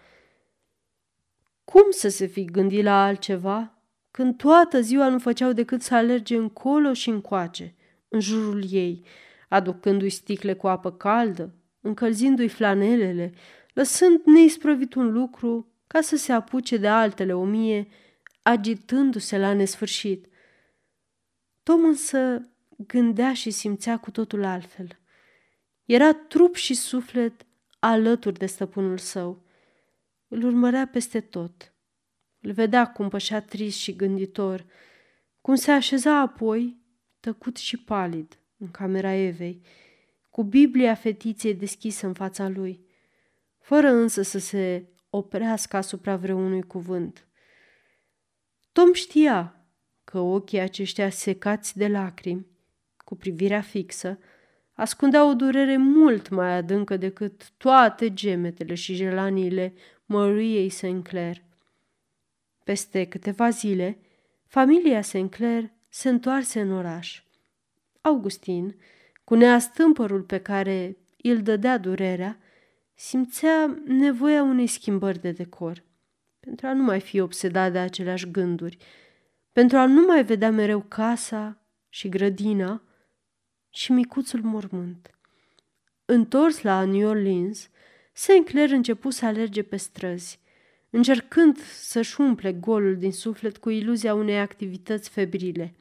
Cum 1.64 1.85
să 1.90 2.09
se 2.09 2.26
fi 2.26 2.45
gândit 2.45 2.83
la 2.83 3.04
altceva 3.04 3.83
când 4.11 4.37
toată 4.37 4.80
ziua 4.80 5.09
nu 5.09 5.19
făceau 5.19 5.52
decât 5.52 5.83
să 5.83 5.95
alerge 5.95 6.37
încolo 6.37 6.92
și 6.92 7.09
încoace, 7.09 7.75
în 8.09 8.21
jurul 8.21 8.64
ei, 8.71 9.04
aducându-i 9.49 10.09
sticle 10.09 10.54
cu 10.54 10.69
apă 10.69 10.92
caldă, 10.92 11.54
încălzindu-i 11.80 12.49
flanelele, 12.49 13.33
lăsând 13.73 14.21
neisprăvit 14.25 14.95
un 14.95 15.12
lucru 15.12 15.70
ca 15.92 16.00
să 16.00 16.16
se 16.16 16.32
apuce 16.32 16.76
de 16.76 16.88
altele 16.88 17.35
o 17.35 17.44
mie, 17.44 17.88
agitându-se 18.42 19.38
la 19.38 19.52
nesfârșit. 19.52 20.26
Tom 21.62 21.85
însă 21.85 22.49
gândea 22.76 23.35
și 23.35 23.50
simțea 23.50 23.99
cu 23.99 24.11
totul 24.11 24.44
altfel. 24.44 24.99
Era 25.85 26.12
trup 26.12 26.54
și 26.54 26.75
suflet 26.75 27.47
alături 27.78 28.38
de 28.38 28.47
stăpânul 28.47 28.99
său. 28.99 29.42
Îl 30.28 30.44
urmărea 30.44 30.87
peste 30.87 31.20
tot. 31.20 31.73
Îl 32.40 32.52
vedea 32.52 32.92
cum 32.92 33.09
pășea 33.09 33.42
trist 33.42 33.78
și 33.78 33.97
gânditor, 33.97 34.66
cum 35.40 35.54
se 35.54 35.70
așeza 35.70 36.18
apoi, 36.18 36.80
tăcut 37.20 37.56
și 37.56 37.76
palid, 37.76 38.38
în 38.56 38.70
camera 38.70 39.12
Evei, 39.12 39.62
cu 40.28 40.42
Biblia 40.42 40.94
fetiței 40.94 41.54
deschisă 41.54 42.06
în 42.06 42.12
fața 42.12 42.49
lui, 42.49 42.80
fără 43.59 43.88
însă 43.88 44.23
să 44.23 44.38
se 44.38 44.85
oprească 45.11 45.76
asupra 45.76 46.17
vreunui 46.17 46.62
cuvânt. 46.62 47.26
Tom 48.73 48.93
știa 48.93 49.64
că 50.05 50.19
ochii 50.19 50.59
aceștia 50.59 51.11
secați 51.11 51.76
de 51.76 51.88
lacrimi, 51.88 52.47
cu 52.97 53.17
privirea 53.17 53.61
fixă, 53.61 54.19
ascundeau 54.73 55.29
o 55.29 55.35
durere 55.35 55.76
mult 55.76 56.29
mai 56.29 56.52
adâncă 56.52 56.97
decât 56.97 57.50
toate 57.57 58.14
gemetele 58.14 58.75
și 58.75 58.95
gelaniile 58.95 59.75
Măriei 60.05 60.69
Sinclair. 60.69 61.43
Peste 62.64 63.05
câteva 63.05 63.50
zile, 63.50 63.99
familia 64.47 65.02
Sinclair 65.02 65.71
se 65.88 66.09
întoarse 66.09 66.61
în 66.61 66.73
oraș. 66.73 67.23
Augustin, 68.00 68.76
cu 69.25 69.35
neastâmpărul 69.35 70.23
pe 70.23 70.38
care 70.38 70.97
îl 71.23 71.43
dădea 71.43 71.79
durerea, 71.79 72.38
simțea 73.00 73.83
nevoia 73.85 74.42
unei 74.42 74.66
schimbări 74.66 75.21
de 75.21 75.30
decor, 75.30 75.85
pentru 76.40 76.66
a 76.66 76.73
nu 76.73 76.83
mai 76.83 77.00
fi 77.00 77.21
obsedat 77.21 77.73
de 77.73 77.78
aceleași 77.78 78.30
gânduri, 78.30 78.76
pentru 79.52 79.76
a 79.76 79.87
nu 79.87 80.07
mai 80.07 80.25
vedea 80.25 80.50
mereu 80.50 80.80
casa 80.80 81.62
și 81.88 82.09
grădina 82.09 82.83
și 83.69 83.92
micuțul 83.92 84.40
mormânt. 84.42 85.11
Întors 86.04 86.62
la 86.62 86.85
New 86.85 87.09
Orleans, 87.09 87.71
Sinclair 88.12 88.71
început 88.71 89.12
să 89.12 89.26
alerge 89.26 89.62
pe 89.62 89.76
străzi, 89.76 90.40
încercând 90.90 91.59
să-și 91.59 92.21
umple 92.21 92.52
golul 92.52 92.97
din 92.97 93.12
suflet 93.12 93.57
cu 93.57 93.71
iluzia 93.71 94.14
unei 94.14 94.40
activități 94.40 95.11
febrile. 95.11 95.75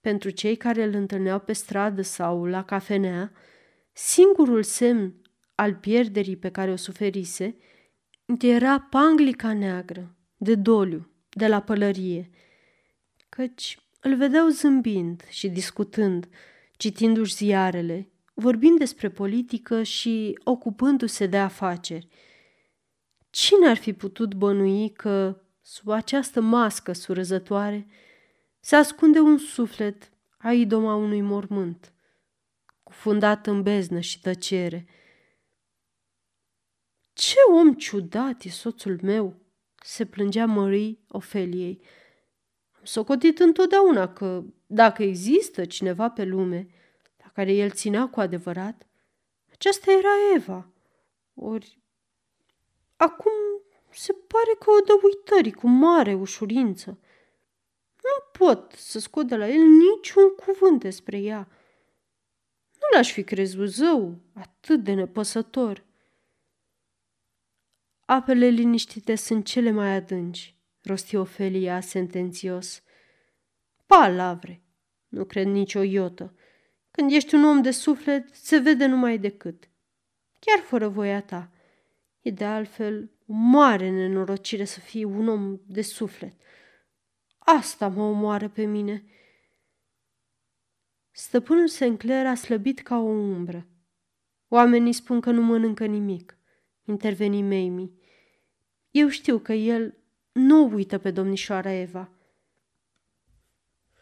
Pentru 0.00 0.30
cei 0.30 0.56
care 0.56 0.82
îl 0.82 0.94
întâlneau 0.94 1.38
pe 1.38 1.52
stradă 1.52 2.02
sau 2.02 2.44
la 2.44 2.64
cafenea, 2.64 3.32
singurul 3.92 4.62
semn 4.62 5.22
al 5.54 5.74
pierderii 5.74 6.36
pe 6.36 6.50
care 6.50 6.70
o 6.70 6.76
suferise 6.76 7.56
era 8.40 8.80
panglica 8.80 9.52
neagră, 9.52 10.14
de 10.36 10.54
doliu, 10.54 11.08
de 11.28 11.46
la 11.46 11.60
pălărie, 11.60 12.30
căci 13.28 13.78
îl 14.00 14.16
vedeau 14.16 14.48
zâmbind 14.48 15.24
și 15.28 15.48
discutând, 15.48 16.28
citindu-și 16.76 17.34
ziarele, 17.34 18.08
vorbind 18.34 18.78
despre 18.78 19.10
politică 19.10 19.82
și 19.82 20.38
ocupându-se 20.44 21.26
de 21.26 21.38
afaceri. 21.38 22.08
Cine 23.30 23.68
ar 23.68 23.76
fi 23.76 23.92
putut 23.92 24.34
bănui 24.34 24.88
că, 24.92 25.40
sub 25.60 25.88
această 25.88 26.40
mască 26.40 26.92
surăzătoare, 26.92 27.86
se 28.60 28.76
ascunde 28.76 29.18
un 29.18 29.38
suflet 29.38 30.10
a 30.38 30.52
idoma 30.52 30.94
unui 30.94 31.20
mormânt, 31.20 31.92
cufundat 32.82 33.46
în 33.46 33.62
beznă 33.62 34.00
și 34.00 34.20
tăcere. 34.20 34.86
Ce 37.14 37.36
om 37.52 37.74
ciudat 37.74 38.42
e 38.42 38.48
soțul 38.48 38.98
meu!" 39.02 39.34
se 39.82 40.06
plângea 40.06 40.46
Marie 40.46 40.98
Ofeliei. 41.08 41.80
Am 42.72 42.84
socotit 42.84 43.38
întotdeauna 43.38 44.12
că, 44.12 44.44
dacă 44.66 45.02
există 45.02 45.64
cineva 45.64 46.10
pe 46.10 46.24
lume 46.24 46.66
la 47.22 47.30
care 47.34 47.52
el 47.52 47.70
ținea 47.70 48.08
cu 48.08 48.20
adevărat, 48.20 48.86
aceasta 49.52 49.92
era 49.92 50.34
Eva. 50.34 50.68
Ori 51.34 51.78
acum 52.96 53.32
se 53.90 54.12
pare 54.12 54.56
că 54.58 54.70
o 54.70 54.84
dă 54.84 54.92
uitării 55.02 55.52
cu 55.52 55.68
mare 55.68 56.14
ușurință. 56.14 56.98
Nu 58.02 58.46
pot 58.46 58.72
să 58.72 58.98
scot 58.98 59.26
de 59.26 59.36
la 59.36 59.48
el 59.48 59.62
niciun 59.62 60.28
cuvânt 60.28 60.80
despre 60.80 61.18
ea. 61.18 61.48
Nu 62.72 62.96
l-aș 62.96 63.12
fi 63.12 63.24
crezut 63.24 63.68
zău 63.68 64.18
atât 64.32 64.82
de 64.82 64.92
nepăsător. 64.92 65.84
Apele 68.04 68.46
liniștite 68.46 69.14
sunt 69.14 69.44
cele 69.44 69.70
mai 69.70 69.94
adânci, 69.94 70.56
rosti 70.82 71.16
Ofelia 71.16 71.80
sentențios. 71.80 72.82
Palavre, 73.86 74.62
nu 75.08 75.24
cred 75.24 75.46
nicio 75.46 75.82
iotă. 75.82 76.34
Când 76.90 77.12
ești 77.12 77.34
un 77.34 77.44
om 77.44 77.62
de 77.62 77.70
suflet, 77.70 78.34
se 78.34 78.58
vede 78.58 78.86
numai 78.86 79.18
decât. 79.18 79.68
Chiar 80.38 80.58
fără 80.58 80.88
voia 80.88 81.22
ta. 81.22 81.50
E 82.20 82.30
de 82.30 82.44
altfel 82.44 83.10
o 83.26 83.32
mare 83.32 83.90
nenorocire 83.90 84.64
să 84.64 84.80
fii 84.80 85.04
un 85.04 85.28
om 85.28 85.60
de 85.66 85.82
suflet. 85.82 86.34
Asta 87.38 87.88
mă 87.88 88.02
omoară 88.02 88.48
pe 88.48 88.64
mine. 88.64 89.04
Stăpânul 91.10 91.68
Sinclair 91.68 92.26
a 92.26 92.34
slăbit 92.34 92.80
ca 92.80 92.96
o 92.96 93.08
umbră. 93.08 93.66
Oamenii 94.48 94.92
spun 94.92 95.20
că 95.20 95.30
nu 95.30 95.42
mănâncă 95.42 95.86
nimic, 95.86 96.38
interveni 96.84 97.42
Mamie. 97.42 97.90
Eu 98.90 99.08
știu 99.08 99.38
că 99.38 99.52
el 99.52 99.94
nu 100.32 100.70
uită 100.72 100.98
pe 100.98 101.10
domnișoara 101.10 101.72
Eva. 101.72 102.08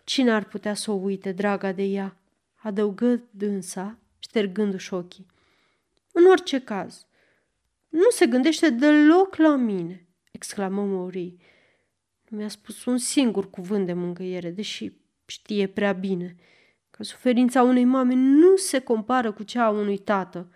Cine 0.04 0.30
ar 0.30 0.44
putea 0.44 0.74
să 0.74 0.90
o 0.90 0.94
uite, 0.94 1.32
draga 1.32 1.72
de 1.72 1.82
ea? 1.82 2.16
adăugă 2.54 3.22
dânsa, 3.30 3.98
ștergându-și 4.18 4.94
ochii. 4.94 5.26
În 6.12 6.26
orice 6.26 6.60
caz, 6.60 7.06
nu 7.88 8.10
se 8.10 8.26
gândește 8.26 8.70
deloc 8.70 9.36
la 9.36 9.56
mine, 9.56 10.06
exclamă 10.30 10.84
Maury. 10.84 11.36
Nu 12.28 12.36
mi-a 12.36 12.48
spus 12.48 12.84
un 12.84 12.98
singur 12.98 13.50
cuvânt 13.50 13.86
de 13.86 13.92
mângâiere, 13.92 14.50
deși 14.50 14.92
știe 15.26 15.66
prea 15.66 15.92
bine 15.92 16.36
că 16.90 17.02
suferința 17.02 17.62
unei 17.62 17.84
mame 17.84 18.14
nu 18.14 18.56
se 18.56 18.78
compară 18.78 19.32
cu 19.32 19.42
cea 19.42 19.64
a 19.64 19.70
unui 19.70 19.98
tată. 19.98 20.52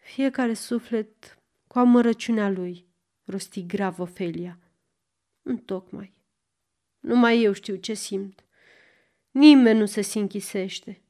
Fiecare 0.00 0.54
suflet 0.54 1.38
cu 1.66 1.78
amărăciunea 1.78 2.48
lui, 2.48 2.86
rosti 3.24 3.66
grav 3.66 3.98
Ofelia. 3.98 4.58
Întocmai. 5.42 6.12
Numai 7.00 7.42
eu 7.42 7.52
știu 7.52 7.76
ce 7.76 7.94
simt. 7.94 8.44
Nimeni 9.30 9.78
nu 9.78 9.86
se 9.86 10.00
sinchisește. 10.00 11.02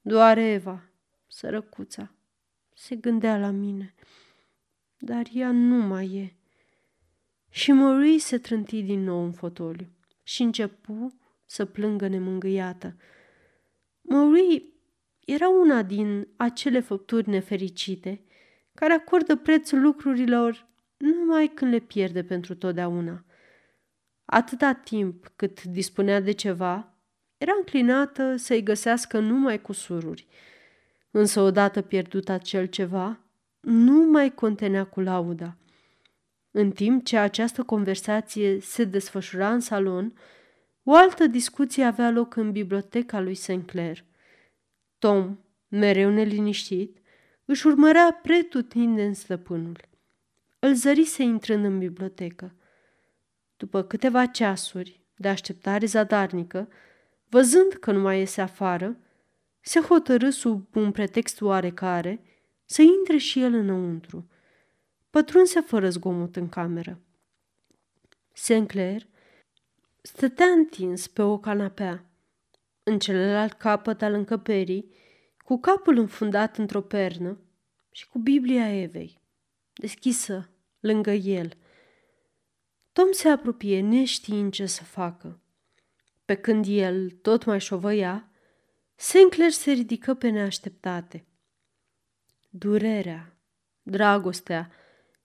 Doar 0.00 0.38
Eva, 0.38 0.90
sărăcuța, 1.26 2.14
se 2.74 2.96
gândea 2.96 3.38
la 3.38 3.50
mine. 3.50 3.94
Dar 4.96 5.26
ea 5.32 5.50
nu 5.50 5.86
mai 5.86 6.14
e. 6.14 6.34
Și 7.48 7.72
Marie 7.72 8.18
se 8.18 8.38
trânti 8.38 8.82
din 8.82 9.02
nou 9.02 9.24
în 9.24 9.32
fotoliu 9.32 9.88
și 10.22 10.42
începu 10.42 11.18
să 11.46 11.64
plângă 11.64 12.08
nemângâiată. 12.08 12.96
Marie 14.00 14.62
era 15.24 15.48
una 15.48 15.82
din 15.82 16.28
acele 16.36 16.80
făpturi 16.80 17.28
nefericite 17.28 18.24
care 18.74 18.92
acordă 18.92 19.36
prețul 19.36 19.80
lucrurilor 19.80 20.68
numai 20.96 21.48
când 21.54 21.72
le 21.72 21.78
pierde 21.78 22.24
pentru 22.24 22.54
totdeauna. 22.54 23.24
Atâta 24.24 24.72
timp 24.72 25.32
cât 25.36 25.62
dispunea 25.62 26.20
de 26.20 26.30
ceva, 26.30 26.94
era 27.38 27.52
înclinată 27.58 28.36
să-i 28.36 28.62
găsească 28.62 29.18
numai 29.18 29.60
cu 29.60 29.72
sururi. 29.72 30.26
Însă 31.10 31.40
odată 31.40 31.82
pierdut 31.82 32.28
acel 32.28 32.66
ceva, 32.66 33.20
nu 33.60 34.10
mai 34.10 34.34
contenea 34.34 34.84
cu 34.84 35.00
lauda. 35.00 35.56
În 36.50 36.70
timp 36.70 37.04
ce 37.04 37.16
această 37.16 37.62
conversație 37.62 38.60
se 38.60 38.84
desfășura 38.84 39.52
în 39.52 39.60
salon, 39.60 40.18
o 40.82 40.94
altă 40.94 41.26
discuție 41.26 41.84
avea 41.84 42.10
loc 42.10 42.36
în 42.36 42.52
biblioteca 42.52 43.20
lui 43.20 43.34
Sinclair. 43.34 44.04
Tom, 45.00 45.38
mereu 45.68 46.10
neliniștit, 46.10 46.98
își 47.44 47.66
urmărea 47.66 48.18
pretutindeni 48.22 49.14
stăpânul. 49.14 49.80
Îl 50.58 50.74
zărise 50.74 51.22
intrând 51.22 51.64
în 51.64 51.78
bibliotecă. 51.78 52.54
După 53.56 53.82
câteva 53.82 54.26
ceasuri 54.26 55.00
de 55.16 55.28
așteptare 55.28 55.86
zadarnică, 55.86 56.68
văzând 57.28 57.72
că 57.72 57.92
nu 57.92 58.00
mai 58.00 58.18
iese 58.18 58.40
afară, 58.40 58.96
se 59.60 59.80
hotărâ 59.80 60.30
sub 60.30 60.76
un 60.76 60.92
pretext 60.92 61.40
oarecare 61.40 62.22
să 62.64 62.82
intre 62.82 63.16
și 63.16 63.42
el 63.42 63.54
înăuntru. 63.54 64.28
Pătrunse 65.10 65.60
fără 65.60 65.90
zgomot 65.90 66.36
în 66.36 66.48
cameră. 66.48 67.00
Sinclair 68.32 69.06
stătea 70.02 70.46
întins 70.46 71.06
pe 71.06 71.22
o 71.22 71.38
canapea. 71.38 72.04
În 72.82 72.98
celălalt 72.98 73.52
capăt 73.52 74.02
al 74.02 74.12
încăperii 74.12 74.94
cu 75.38 75.60
capul 75.60 75.96
înfundat 75.96 76.58
într-o 76.58 76.80
pernă 76.80 77.40
și 77.90 78.08
cu 78.08 78.18
Biblia 78.18 78.80
Evei, 78.80 79.20
deschisă 79.72 80.50
lângă 80.80 81.10
el. 81.10 81.56
Tom 82.92 83.12
se 83.12 83.28
apropie 83.28 83.80
neștiind 83.80 84.52
ce 84.52 84.66
să 84.66 84.84
facă. 84.84 85.40
Pe 86.24 86.34
când 86.34 86.64
el 86.68 87.10
tot 87.10 87.44
mai 87.44 87.60
șovăia, 87.60 88.30
Sinclair 88.94 89.50
se 89.50 89.72
ridică 89.72 90.14
pe 90.14 90.28
neașteptate. 90.28 91.26
Durerea, 92.50 93.36
dragostea, 93.82 94.70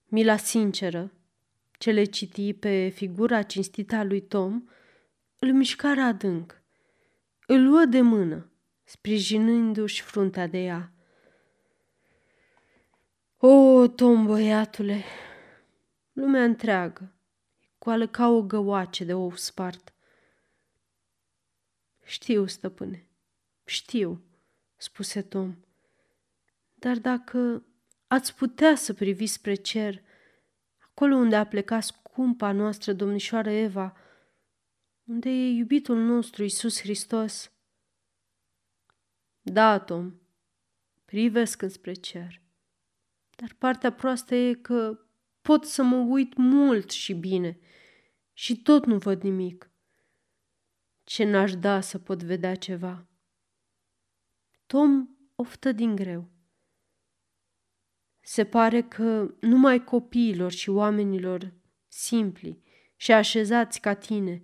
mila 0.05 0.37
sinceră, 0.37 1.11
ce 1.77 1.91
le 1.91 2.03
citi 2.03 2.53
pe 2.53 2.87
figura 2.87 3.41
cinstită 3.41 3.95
a 3.95 4.03
lui 4.03 4.21
Tom, 4.21 4.63
îl 5.39 5.53
mișcară 5.53 6.01
adânc. 6.01 6.63
Îl 7.47 7.63
luă 7.63 7.85
de 7.85 8.01
mână 8.01 8.49
sprijinându-și 8.83 10.01
fruntea 10.01 10.47
de 10.47 10.57
ea. 10.57 10.93
O, 13.37 13.87
Tom, 13.87 14.25
băiatule, 14.25 15.03
lumea 16.13 16.43
întreagă, 16.43 17.13
coală 17.77 18.07
ca 18.07 18.27
o 18.27 18.41
găoace 18.41 19.03
de 19.03 19.13
ou 19.13 19.35
spart. 19.35 19.93
Știu, 22.03 22.45
stăpâne, 22.45 23.07
știu, 23.65 24.23
spuse 24.75 25.21
Tom. 25.21 25.55
Dar 26.73 26.97
dacă 26.97 27.65
ați 28.07 28.35
putea 28.35 28.75
să 28.75 28.93
priviți 28.93 29.33
spre 29.33 29.53
cer, 29.53 30.01
acolo 30.77 31.15
unde 31.15 31.35
a 31.35 31.45
plecat 31.45 31.83
scumpa 31.83 32.51
noastră 32.51 32.93
domnișoară 32.93 33.49
Eva, 33.49 33.97
unde 35.05 35.29
e 35.29 35.49
iubitul 35.49 35.97
nostru 35.97 36.43
Isus 36.43 36.79
Hristos, 36.79 37.55
da, 39.41 39.79
Tom, 39.79 40.13
privesc 41.05 41.61
înspre 41.61 41.93
cer. 41.93 42.41
Dar 43.35 43.53
partea 43.57 43.93
proastă 43.93 44.35
e 44.35 44.53
că 44.53 44.99
pot 45.41 45.65
să 45.65 45.83
mă 45.83 45.95
uit 45.95 46.35
mult 46.35 46.89
și 46.89 47.13
bine 47.13 47.59
și 48.33 48.61
tot 48.61 48.85
nu 48.85 48.97
văd 48.97 49.21
nimic. 49.21 49.69
Ce 51.03 51.23
n-aș 51.23 51.55
da 51.55 51.81
să 51.81 51.99
pot 51.99 52.23
vedea 52.23 52.55
ceva. 52.55 53.07
Tom 54.65 55.07
oftă 55.35 55.71
din 55.71 55.95
greu. 55.95 56.29
Se 58.19 58.45
pare 58.45 58.81
că 58.81 59.35
numai 59.39 59.83
copiilor 59.83 60.51
și 60.51 60.69
oamenilor 60.69 61.53
simpli 61.87 62.61
și 62.95 63.11
așezați 63.11 63.79
ca 63.79 63.93
tine 63.93 64.43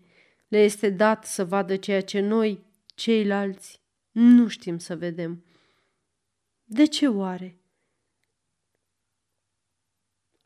le 0.52 0.60
este 0.60 0.90
dat 0.90 1.26
să 1.26 1.46
vadă 1.46 1.76
ceea 1.76 2.02
ce 2.02 2.20
noi, 2.20 2.66
ceilalți, 2.96 3.82
nu 4.12 4.48
știm 4.48 4.78
să 4.78 4.96
vedem. 4.96 5.46
De 6.64 6.86
ce 6.86 7.08
oare? 7.08 7.60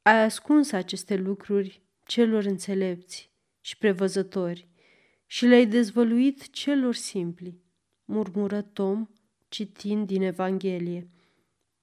Ai 0.01 0.23
ascuns 0.23 0.71
aceste 0.71 1.15
lucruri 1.15 1.81
celor 2.03 2.43
înțelepți 2.43 3.31
și 3.61 3.77
prevăzători 3.77 4.67
și 5.25 5.45
le-ai 5.45 5.65
dezvăluit 5.65 6.49
celor 6.49 6.93
simpli, 6.93 7.61
murmură 8.03 8.61
Tom, 8.61 9.07
citind 9.47 10.07
din 10.07 10.21
Evanghelie. 10.21 11.09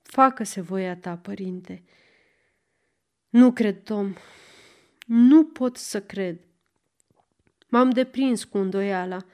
Facă-se 0.02 0.60
voia 0.60 0.96
ta, 0.96 1.16
părinte. 1.16 1.84
Nu 3.28 3.52
cred, 3.52 3.82
Tom. 3.82 4.14
Nu 5.06 5.44
pot 5.44 5.76
să 5.76 6.02
cred. 6.02 6.51
M-am 7.72 7.90
deprins 7.90 8.44
cu 8.44 8.58
îndoiala. 8.58 9.24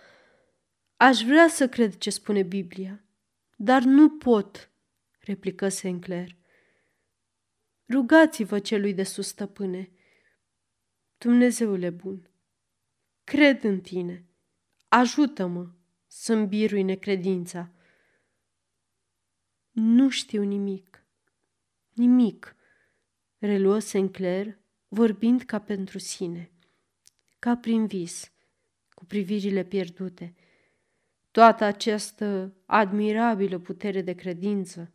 Aș 0.96 1.22
vrea 1.22 1.48
să 1.48 1.68
cred 1.68 1.96
ce 1.96 2.10
spune 2.10 2.42
Biblia, 2.42 3.04
dar 3.56 3.82
nu 3.82 4.10
pot, 4.10 4.70
replică 5.20 5.68
Sinclair. 5.68 6.36
Rugați-vă 7.88 8.58
celui 8.58 8.94
de 8.94 9.02
sus, 9.02 9.26
stăpâne. 9.26 9.90
Dumnezeule 11.16 11.90
bun, 11.90 12.30
cred 13.24 13.64
în 13.64 13.80
tine. 13.80 14.26
Ajută-mă 14.88 15.70
să-mi 16.06 16.46
birui 16.46 16.82
necredința. 16.82 17.70
Nu 19.70 20.08
știu 20.08 20.42
nimic. 20.42 21.04
Nimic, 21.92 22.56
reluă 23.38 23.78
Sinclair, 23.78 24.58
vorbind 24.88 25.42
ca 25.42 25.60
pentru 25.60 25.98
sine, 25.98 26.52
ca 27.38 27.56
prin 27.56 27.86
vis, 27.86 28.32
cu 28.90 29.04
privirile 29.04 29.64
pierdute. 29.64 30.34
Toată 31.30 31.64
această 31.64 32.54
admirabilă 32.66 33.58
putere 33.58 34.02
de 34.02 34.12
credință 34.12 34.92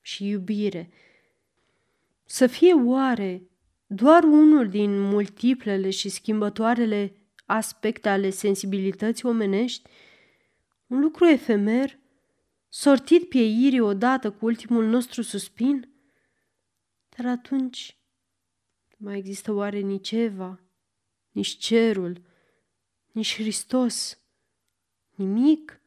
și 0.00 0.26
iubire– 0.26 0.90
să 2.32 2.46
fie 2.46 2.72
oare 2.72 3.42
doar 3.86 4.22
unul 4.22 4.68
din 4.68 5.00
multiplele 5.00 5.90
și 5.90 6.08
schimbătoarele 6.08 7.16
aspecte 7.46 8.08
ale 8.08 8.30
sensibilității 8.30 9.28
omenești, 9.28 9.90
un 10.86 11.00
lucru 11.00 11.26
efemer, 11.26 11.98
sortit 12.68 13.28
pieirii 13.28 13.80
odată 13.80 14.30
cu 14.30 14.44
ultimul 14.44 14.86
nostru 14.86 15.22
suspin? 15.22 15.88
Dar 17.16 17.26
atunci 17.26 17.96
mai 18.96 19.18
există 19.18 19.52
oare 19.52 19.78
nici 19.78 20.10
Eva, 20.10 20.60
nici 21.32 21.56
cerul, 21.56 22.22
nici 23.12 23.34
Hristos, 23.34 24.18
nimic? 25.10 25.80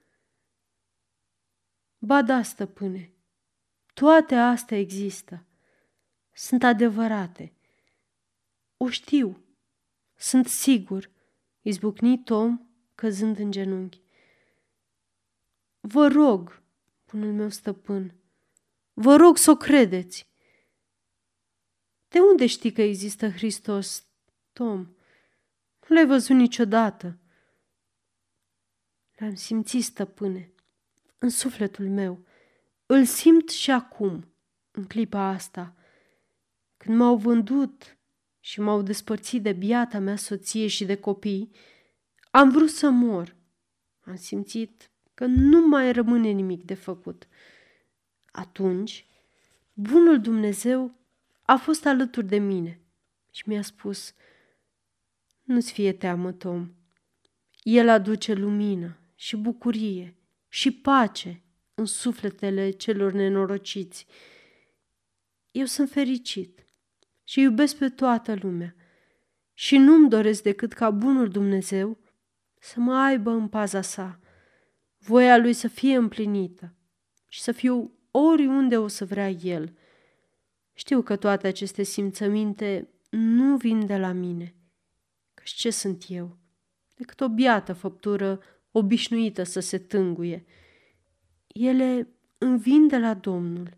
Ba 1.98 2.22
da, 2.22 2.42
stăpâne, 2.42 3.14
toate 3.94 4.36
astea 4.36 4.78
există 4.78 5.46
sunt 6.36 6.64
adevărate. 6.64 7.54
O 8.78 8.90
știu, 8.90 9.46
sunt 10.16 10.48
sigur, 10.48 11.12
izbucni 11.62 12.24
Tom 12.24 12.60
căzând 12.96 13.40
în 13.40 13.52
genunchi. 13.52 14.02
Vă 15.80 16.08
rog, 16.08 16.64
bunul 17.12 17.34
meu 17.34 17.50
stăpân, 17.50 18.16
vă 18.94 19.16
rog 19.16 19.38
să 19.38 19.52
o 19.52 19.56
credeți. 19.56 20.30
De 22.08 22.20
unde 22.20 22.46
știi 22.46 22.72
că 22.72 22.82
există 22.82 23.30
Hristos, 23.30 24.08
Tom? 24.54 24.95
Nu 25.88 25.96
l-ai 25.96 26.06
văzut 26.06 26.36
niciodată. 26.36 27.18
L-am 29.16 29.36
simțit, 29.36 29.84
stăpâne, 29.84 30.52
în 31.18 31.30
sufletul 31.30 31.90
meu. 31.90 32.26
Îl 32.86 33.06
simt 33.06 33.50
și 33.50 33.72
acum, 33.72 34.34
în 34.72 34.84
clipa 34.84 35.28
asta. 35.28 35.76
Când 36.78 36.98
m-au 36.98 37.18
vândut 37.18 37.98
și 38.40 38.60
m-au 38.60 38.82
despărțit 38.82 39.44
de 39.44 39.54
biata 39.54 40.00
mea 40.00 40.16
soție 40.16 40.68
și 40.68 40.86
de 40.86 40.96
copii, 40.96 41.52
am 42.32 42.50
vrut 42.50 42.70
să 42.70 42.90
mor. 42.90 43.36
Am 44.02 44.16
simțit 44.16 44.90
că 45.14 45.26
nu 45.26 45.68
mai 45.68 45.92
rămâne 45.92 46.30
nimic 46.30 46.64
de 46.64 46.74
făcut. 46.74 47.28
Atunci, 48.32 49.08
bunul 49.74 50.22
Dumnezeu 50.22 50.96
a 51.42 51.56
fost 51.56 51.86
alături 51.86 52.28
de 52.28 52.38
mine 52.38 52.82
și 53.32 53.44
mi-a 53.46 53.62
spus, 53.62 54.14
nu-ți 55.46 55.72
fie 55.72 55.94
teamă, 55.94 56.32
Tom. 56.32 56.72
El 57.62 57.90
aduce 57.90 58.34
lumină 58.34 59.00
și 59.16 59.36
bucurie 59.36 60.18
și 60.48 60.72
pace 60.72 61.44
în 61.74 61.86
sufletele 61.86 62.70
celor 62.70 63.12
nenorociți. 63.12 64.06
Eu 65.52 65.66
sunt 65.66 65.90
fericit 65.90 66.66
și 67.24 67.40
iubesc 67.40 67.78
pe 67.78 67.90
toată 67.90 68.36
lumea 68.42 68.76
și 69.54 69.78
nu-mi 69.78 70.10
doresc 70.10 70.44
decât 70.44 70.74
ca 70.74 70.90
bunul 70.90 71.30
Dumnezeu 71.30 71.98
să 72.60 72.80
mă 72.80 72.94
aibă 72.96 73.32
în 73.32 73.48
paza 73.48 73.82
sa, 73.82 74.20
voia 74.98 75.38
lui 75.38 75.54
să 75.54 75.68
fie 75.68 75.96
împlinită 75.96 76.76
și 77.28 77.42
să 77.42 77.52
fiu 77.52 77.92
oriunde 78.12 78.78
o 78.78 78.88
să 78.88 79.06
vrea 79.06 79.30
el. 79.30 79.78
Știu 80.74 81.02
că 81.02 81.16
toate 81.16 81.48
aceste 81.48 81.84
simțăminte 81.84 82.90
nu 83.10 83.58
vin 83.58 83.86
de 83.86 83.98
la 83.98 84.12
mine, 84.12 84.56
căci 85.46 85.54
ce 85.54 85.70
sunt 85.70 86.06
eu? 86.08 86.38
Decât 86.96 87.22
o 87.22 87.30
biată 87.30 87.74
făptură 87.74 88.42
obișnuită 88.72 89.44
să 89.44 89.60
se 89.60 89.78
tânguie. 89.78 90.46
Ele 91.48 92.08
îmi 92.38 92.60
vin 92.60 92.88
de 92.88 92.98
la 92.98 93.14
Domnul 93.14 93.78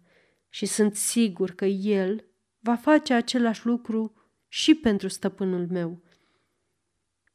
și 0.49 0.65
sunt 0.65 0.95
sigur 0.95 1.51
că 1.51 1.65
El 1.65 2.25
va 2.59 2.75
face 2.75 3.13
același 3.13 3.65
lucru 3.65 4.13
și 4.47 4.75
pentru 4.75 5.07
stăpânul 5.07 5.67
meu. 5.69 6.01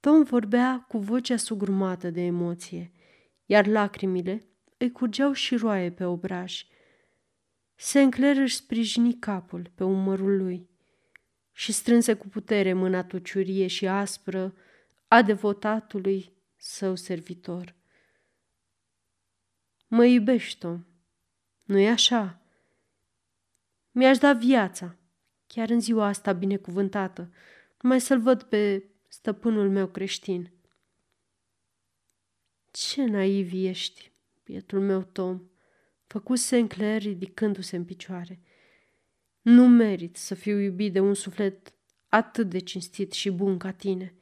Tom 0.00 0.22
vorbea 0.22 0.84
cu 0.88 0.98
vocea 0.98 1.36
sugrumată 1.36 2.10
de 2.10 2.20
emoție, 2.20 2.92
iar 3.46 3.66
lacrimile 3.66 4.48
îi 4.76 4.92
curgeau 4.92 5.32
și 5.32 5.56
roaie 5.56 5.90
pe 5.90 6.04
obraj. 6.04 6.66
Sinclair 7.74 8.36
își 8.36 8.56
sprijini 8.56 9.18
capul 9.18 9.70
pe 9.74 9.84
umărul 9.84 10.36
lui 10.36 10.70
și 11.62 11.72
strânse 11.72 12.14
cu 12.14 12.28
putere 12.28 12.72
mâna 12.72 13.04
tuciurie 13.04 13.66
și 13.66 13.86
aspră 13.86 14.54
a 15.08 15.22
devotatului 15.22 16.32
său 16.56 16.94
servitor. 16.94 17.74
Mă 19.86 20.04
iubești, 20.04 20.58
Tom, 20.58 20.84
nu-i 21.64 21.88
așa? 21.88 22.40
Mi-aș 23.90 24.18
da 24.18 24.32
viața 24.32 24.96
chiar 25.46 25.70
în 25.70 25.80
ziua 25.80 26.06
asta 26.06 26.32
binecuvântată, 26.32 27.32
numai 27.80 28.00
să-l 28.00 28.20
văd 28.20 28.42
pe 28.42 28.84
stăpânul 29.08 29.70
meu 29.70 29.86
creștin. 29.86 30.52
Ce 32.70 33.04
naiv 33.04 33.50
ești, 33.52 34.12
bietul 34.44 34.80
meu 34.80 35.02
Tom, 35.02 35.42
făcut 36.06 36.38
Sinclair 36.38 37.02
ridicându-se 37.02 37.76
în 37.76 37.84
picioare. 37.84 38.40
Nu 39.42 39.68
merit 39.68 40.16
să 40.16 40.34
fiu 40.34 40.58
iubit 40.58 40.92
de 40.92 41.00
un 41.00 41.14
suflet 41.14 41.72
atât 42.08 42.48
de 42.48 42.58
cinstit 42.58 43.12
și 43.12 43.30
bun 43.30 43.58
ca 43.58 43.72
tine. 43.72 44.14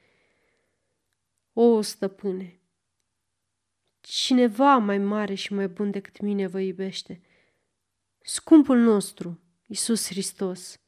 O, 1.53 1.81
stăpâne, 1.81 2.61
cineva 4.01 4.77
mai 4.77 4.99
mare 4.99 5.35
și 5.35 5.53
mai 5.53 5.69
bun 5.69 5.91
decât 5.91 6.21
mine 6.21 6.47
vă 6.47 6.61
iubește. 6.61 7.21
Scumpul 8.21 8.79
nostru, 8.79 9.41
Isus 9.67 10.07
Hristos. 10.07 10.81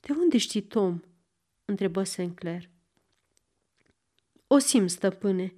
De 0.00 0.12
unde 0.12 0.38
știi, 0.38 0.62
Tom?" 0.62 1.00
întrebă 1.64 2.02
Sinclair. 2.02 2.70
O 4.46 4.58
simt, 4.58 4.90
stăpâne. 4.90 5.54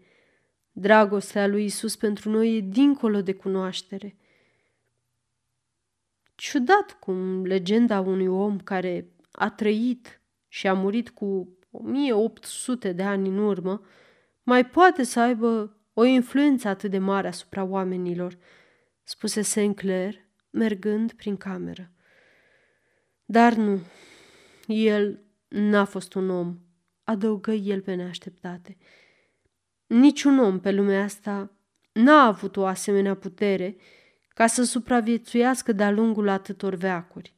Dragostea 0.72 1.46
lui 1.46 1.64
Isus 1.64 1.96
pentru 1.96 2.30
noi 2.30 2.56
e 2.56 2.60
dincolo 2.60 3.22
de 3.22 3.34
cunoaștere. 3.34 4.16
Ciudat 6.38 6.96
cum 7.00 7.44
legenda 7.44 8.00
unui 8.00 8.26
om 8.26 8.58
care 8.58 9.08
a 9.32 9.50
trăit 9.50 10.20
și 10.48 10.66
a 10.66 10.72
murit 10.72 11.10
cu 11.10 11.58
1800 11.70 12.92
de 12.92 13.02
ani 13.02 13.28
în 13.28 13.38
urmă 13.38 13.82
mai 14.42 14.66
poate 14.66 15.02
să 15.02 15.20
aibă 15.20 15.76
o 15.92 16.04
influență 16.04 16.68
atât 16.68 16.90
de 16.90 16.98
mare 16.98 17.28
asupra 17.28 17.64
oamenilor, 17.64 18.38
spuse 19.02 19.42
Sinclair, 19.42 20.14
mergând 20.50 21.12
prin 21.12 21.36
cameră. 21.36 21.92
Dar 23.24 23.54
nu, 23.54 23.80
el 24.66 25.22
n-a 25.48 25.84
fost 25.84 26.14
un 26.14 26.30
om, 26.30 26.58
adăugă 27.04 27.52
el 27.52 27.80
pe 27.80 27.94
neașteptate. 27.94 28.76
Niciun 29.86 30.38
om 30.38 30.60
pe 30.60 30.70
lumea 30.70 31.02
asta 31.02 31.52
n-a 31.92 32.26
avut 32.26 32.56
o 32.56 32.66
asemenea 32.66 33.14
putere 33.14 33.76
ca 34.38 34.46
să 34.46 34.64
supraviețuiască 34.64 35.72
de-a 35.72 35.90
lungul 35.90 36.28
atâtor 36.28 36.74
veacuri. 36.74 37.34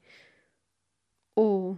O, 1.33 1.77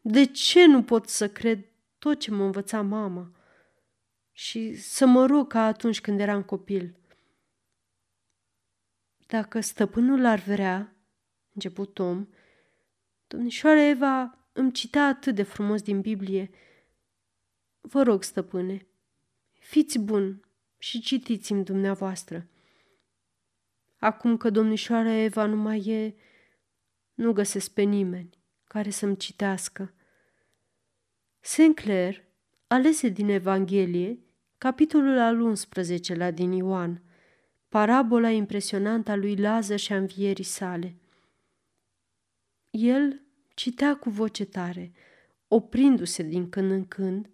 de 0.00 0.24
ce 0.24 0.66
nu 0.66 0.82
pot 0.82 1.08
să 1.08 1.28
cred 1.28 1.64
tot 1.98 2.20
ce 2.20 2.30
mă 2.30 2.44
învăța 2.44 2.82
mama 2.82 3.32
și 4.32 4.74
să 4.74 5.06
mă 5.06 5.26
rog 5.26 5.46
ca 5.46 5.64
atunci 5.64 6.00
când 6.00 6.20
eram 6.20 6.42
copil? 6.42 6.96
Dacă 9.26 9.60
stăpânul 9.60 10.24
ar 10.24 10.38
vrea, 10.38 10.96
început 11.52 11.94
Tom, 11.94 12.28
domnișoara 13.26 13.82
Eva 13.88 14.38
îmi 14.52 14.72
citea 14.72 15.06
atât 15.06 15.34
de 15.34 15.42
frumos 15.42 15.82
din 15.82 16.00
Biblie. 16.00 16.50
Vă 17.80 18.02
rog, 18.02 18.22
stăpâne, 18.22 18.86
fiți 19.52 19.98
bun 19.98 20.44
și 20.78 21.00
citiți-mi 21.00 21.64
dumneavoastră. 21.64 22.48
Acum 24.04 24.36
că 24.36 24.50
domnișoara 24.50 25.12
Eva 25.12 25.46
nu 25.46 25.56
mai 25.56 25.80
e, 25.86 26.14
nu 27.14 27.32
găsesc 27.32 27.70
pe 27.70 27.82
nimeni 27.82 28.38
care 28.64 28.90
să-mi 28.90 29.16
citească. 29.16 29.94
Sinclair 31.40 32.24
alese 32.66 33.08
din 33.08 33.28
Evanghelie 33.28 34.18
capitolul 34.58 35.18
al 35.18 35.54
11-lea 35.54 36.34
din 36.34 36.52
Ioan, 36.52 37.02
parabola 37.68 38.30
impresionantă 38.30 39.10
a 39.10 39.16
lui 39.16 39.36
Lazar 39.36 39.78
și 39.78 39.92
a 39.92 39.96
învierii 39.96 40.44
sale. 40.44 40.94
El 42.70 43.20
citea 43.54 43.96
cu 43.96 44.10
voce 44.10 44.44
tare, 44.44 44.92
oprindu-se 45.48 46.22
din 46.22 46.48
când 46.48 46.70
în 46.70 46.86
când, 46.86 47.30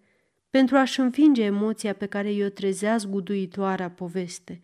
pentru 0.51 0.77
a-și 0.77 1.01
învinge 1.01 1.43
emoția 1.43 1.95
pe 1.95 2.07
care 2.07 2.33
i-o 2.33 2.49
trezea 2.49 2.97
zguduitoarea 2.97 3.91
poveste. 3.91 4.61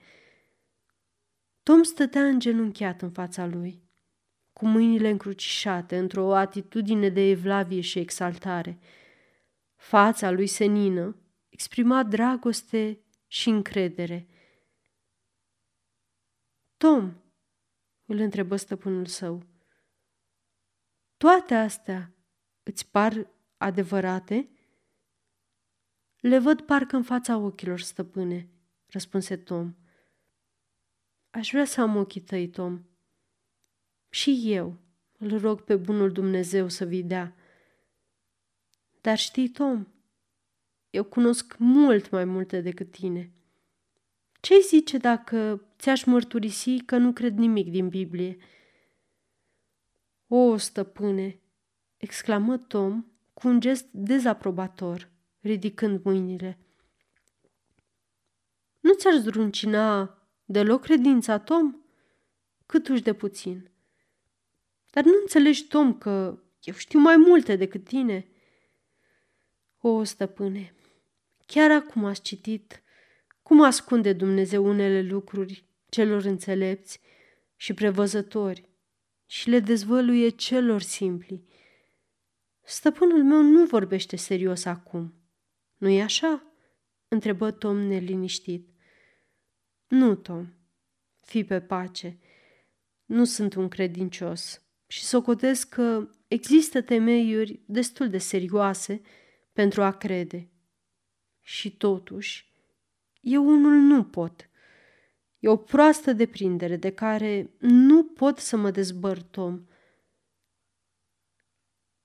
Tom 1.66 1.82
stătea 1.82 2.26
îngenunchiat 2.26 3.02
în 3.02 3.10
fața 3.10 3.46
lui, 3.46 3.82
cu 4.52 4.66
mâinile 4.66 5.08
încrucișate, 5.08 5.98
într-o 5.98 6.34
atitudine 6.34 7.08
de 7.08 7.20
evlavie 7.20 7.80
și 7.80 7.98
exaltare. 7.98 8.78
Fața 9.74 10.30
lui 10.30 10.46
senină 10.46 11.16
exprima 11.48 12.02
dragoste 12.02 13.00
și 13.26 13.48
încredere. 13.48 14.26
Tom, 16.76 17.14
îl 18.04 18.18
întrebă 18.18 18.56
stăpânul 18.56 19.06
său, 19.06 19.42
toate 21.16 21.54
astea 21.54 22.14
îți 22.62 22.90
par 22.90 23.30
adevărate? 23.56 24.48
Le 26.16 26.38
văd 26.38 26.60
parcă 26.60 26.96
în 26.96 27.02
fața 27.02 27.36
ochilor, 27.36 27.80
stăpâne, 27.80 28.48
răspunse 28.86 29.36
Tom. 29.36 29.74
Aș 31.36 31.50
vrea 31.50 31.64
să 31.64 31.80
am 31.80 31.96
ochii 31.96 32.20
tăi, 32.20 32.48
Tom. 32.48 32.82
Și 34.08 34.42
eu 34.44 34.76
îl 35.18 35.38
rog 35.38 35.60
pe 35.60 35.76
bunul 35.76 36.12
Dumnezeu 36.12 36.68
să 36.68 36.84
vi 36.84 37.02
dea. 37.02 37.36
Dar 39.00 39.18
știi, 39.18 39.48
Tom, 39.48 39.86
eu 40.90 41.04
cunosc 41.04 41.54
mult 41.58 42.10
mai 42.10 42.24
multe 42.24 42.60
decât 42.60 42.90
tine. 42.90 43.32
Ce-i 44.40 44.62
zice 44.62 44.98
dacă 44.98 45.66
ți-aș 45.78 46.04
mărturisi 46.04 46.78
că 46.78 46.96
nu 46.96 47.12
cred 47.12 47.36
nimic 47.36 47.70
din 47.70 47.88
Biblie? 47.88 48.36
O, 50.26 50.56
stăpâne, 50.56 51.40
exclamă 51.96 52.56
Tom 52.56 53.04
cu 53.34 53.48
un 53.48 53.60
gest 53.60 53.86
dezaprobator, 53.90 55.10
ridicând 55.40 56.04
mâinile. 56.04 56.58
Nu 58.80 58.94
ți-aș 58.94 59.14
zdruncina 59.14 60.15
deloc 60.46 60.82
credința, 60.82 61.38
Tom? 61.38 61.76
Câtuși 62.66 63.02
de 63.02 63.12
puțin. 63.12 63.70
Dar 64.90 65.04
nu 65.04 65.12
înțelegi, 65.20 65.66
Tom, 65.66 65.98
că 65.98 66.38
eu 66.62 66.74
știu 66.74 66.98
mai 66.98 67.16
multe 67.16 67.56
decât 67.56 67.84
tine? 67.84 68.28
O, 69.80 70.04
stăpâne, 70.04 70.74
chiar 71.46 71.70
acum 71.70 72.04
ați 72.04 72.22
citit 72.22 72.82
cum 73.42 73.62
ascunde 73.62 74.12
Dumnezeu 74.12 74.66
unele 74.66 75.02
lucruri 75.02 75.64
celor 75.88 76.24
înțelepți 76.24 77.00
și 77.56 77.74
prevăzători 77.74 78.68
și 79.26 79.48
le 79.48 79.58
dezvăluie 79.58 80.28
celor 80.28 80.80
simpli. 80.80 81.44
Stăpânul 82.62 83.24
meu 83.24 83.42
nu 83.42 83.64
vorbește 83.64 84.16
serios 84.16 84.64
acum. 84.64 85.14
Nu-i 85.76 86.02
așa? 86.02 86.42
întrebă 87.08 87.50
Tom 87.50 87.76
neliniștit. 87.76 88.68
Nu, 89.88 90.14
Tom. 90.14 90.52
Fii 91.20 91.44
pe 91.44 91.60
pace. 91.60 92.18
Nu 93.04 93.24
sunt 93.24 93.54
un 93.54 93.68
credincios 93.68 94.62
și 94.86 95.04
socotesc 95.04 95.68
că 95.68 96.08
există 96.28 96.82
temeiuri 96.82 97.60
destul 97.66 98.08
de 98.08 98.18
serioase 98.18 99.00
pentru 99.52 99.82
a 99.82 99.92
crede. 99.92 100.50
Și 101.40 101.76
totuși, 101.76 102.52
eu 103.20 103.46
unul 103.46 103.72
nu 103.72 104.04
pot. 104.04 104.50
E 105.38 105.48
o 105.48 105.56
proastă 105.56 106.12
deprindere 106.12 106.76
de 106.76 106.92
care 106.92 107.50
nu 107.58 108.04
pot 108.04 108.38
să 108.38 108.56
mă 108.56 108.70
dezbăr, 108.70 109.22
Tom. 109.22 109.66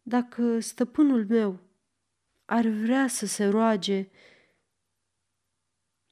Dacă 0.01 0.59
stăpânul 0.59 1.25
meu 1.25 1.59
ar 2.45 2.67
vrea 2.67 3.07
să 3.07 3.25
se 3.25 3.45
roage, 3.45 4.09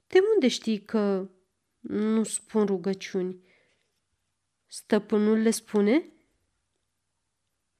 de 0.07 0.19
unde 0.33 0.47
știi 0.47 0.81
că 0.81 1.29
nu 1.79 2.23
spun 2.23 2.65
rugăciuni? 2.65 3.47
Stăpânul 4.67 5.37
le 5.37 5.49
spune? 5.49 6.03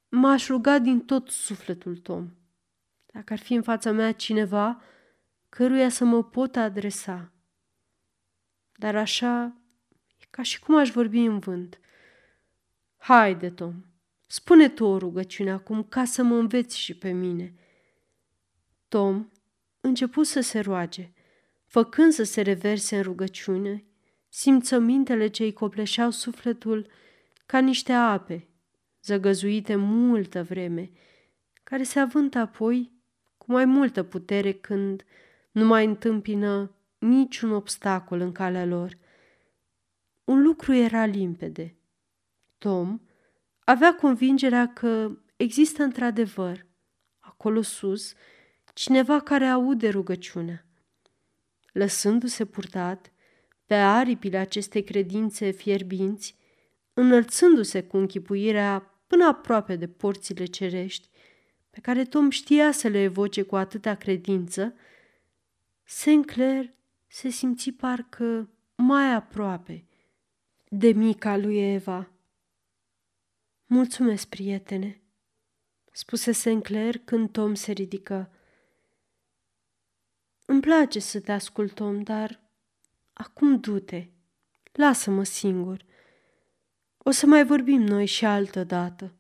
M-aș 0.10 0.48
ruga 0.48 0.80
din 0.80 1.06
tot 1.06 1.30
sufletul, 1.30 1.98
Tom. 1.98 2.32
Dacă 3.06 3.34
ar 3.34 3.40
fi 3.40 3.54
în 3.54 3.62
fața 3.62 3.92
mea 3.92 4.12
cineva 4.12 4.82
căruia 5.50 5.90
să 5.90 6.06
mă 6.06 6.24
pot 6.24 6.56
adresa. 6.56 7.32
Dar 8.76 8.96
așa 8.96 9.58
e 10.18 10.26
ca 10.30 10.42
și 10.42 10.60
cum 10.60 10.76
aș 10.78 10.92
vorbi 10.92 11.20
în 11.20 11.40
vânt. 11.40 11.80
Haide, 12.98 13.50
Tom, 13.50 13.86
spune 14.26 14.70
tu 14.70 14.86
o 14.86 14.98
rugăciune 14.98 15.52
acum 15.52 15.84
ca 15.84 16.06
să 16.06 16.24
mă 16.24 16.36
înveți 16.36 16.78
și 16.78 16.98
pe 16.98 17.12
mine. 17.12 17.54
Tom 18.88 19.30
început 19.82 20.28
să 20.28 20.42
se 20.42 20.60
roage, 20.60 21.12
făcând 21.66 22.12
să 22.12 22.24
se 22.24 22.42
reverse 22.42 22.96
în 22.96 23.04
rugăciune, 23.04 23.84
simțămintele 24.30 25.28
ce 25.28 25.44
îi 25.44 25.54
copleșeau 25.54 26.10
sufletul 26.10 26.88
ca 27.46 27.60
niște 27.60 27.94
ape, 27.94 28.48
zăgăzuite 29.04 29.76
multă 29.76 30.44
vreme, 30.44 30.92
care 31.64 31.84
se 31.84 32.00
avântă 32.00 32.38
apoi 32.38 32.92
cu 33.38 33.52
mai 33.52 33.66
multă 33.66 34.04
putere 34.04 34.52
când 34.52 35.06
nu 35.52 35.66
mai 35.66 35.86
întâmpină 35.86 36.72
niciun 36.98 37.52
obstacol 37.52 38.20
în 38.20 38.32
calea 38.32 38.66
lor. 38.66 38.98
Un 40.24 40.42
lucru 40.42 40.74
era 40.74 41.06
limpede. 41.06 41.76
Tom 42.58 43.00
avea 43.64 43.96
convingerea 43.96 44.74
că 44.74 45.18
există 45.36 45.84
într-adevăr, 45.84 46.66
acolo 47.20 47.62
sus, 47.62 48.14
cineva 48.74 49.20
care 49.20 49.46
aude 49.46 49.90
rugăciunea. 49.90 50.66
Lăsându-se 51.72 52.46
purtat 52.46 53.12
pe 53.70 53.76
aripile 53.76 54.38
acestei 54.38 54.84
credințe 54.84 55.52
fierbinți, 55.52 56.36
înălțându-se 56.94 57.84
cu 57.84 57.98
închipuirea 57.98 58.80
până 59.08 59.26
aproape 59.26 59.76
de 59.76 59.88
porțile 59.88 60.46
cerești, 60.46 61.10
pe 61.70 61.80
care 61.80 62.04
Tom 62.04 62.30
știa 62.30 62.72
să 62.72 62.88
le 62.88 63.02
evoce 63.02 63.42
cu 63.42 63.56
atâta 63.56 63.96
credință, 63.96 64.74
Sinclair 65.84 66.74
se 67.08 67.30
simți 67.30 67.72
parcă 67.72 68.50
mai 68.76 69.14
aproape 69.14 69.86
de 70.70 70.92
mica 70.92 71.38
lui 71.38 71.74
Eva. 71.74 72.12
Mulțumesc, 73.66 74.28
prietene, 74.28 75.02
spuse 75.92 76.32
Sinclair 76.32 76.98
când 76.98 77.32
Tom 77.32 77.54
se 77.54 77.72
ridică. 77.72 78.32
Îmi 80.46 80.62
place 80.62 81.00
să 81.00 81.20
te 81.20 81.32
ascult, 81.32 81.74
Tom, 81.74 82.04
dar 82.04 82.49
acum 83.22 83.60
du-te, 83.60 84.08
lasă-mă 84.72 85.24
singur. 85.24 85.86
O 86.98 87.12
să 87.12 87.26
mai 87.26 87.46
vorbim 87.46 87.82
noi 87.82 88.06
și 88.06 88.26
altă 88.26 88.64
dată. 88.64 89.14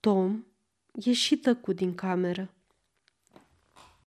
Tom 0.00 0.44
ieși 0.92 1.36
tăcut 1.36 1.76
din 1.76 1.94
cameră. 1.94 2.54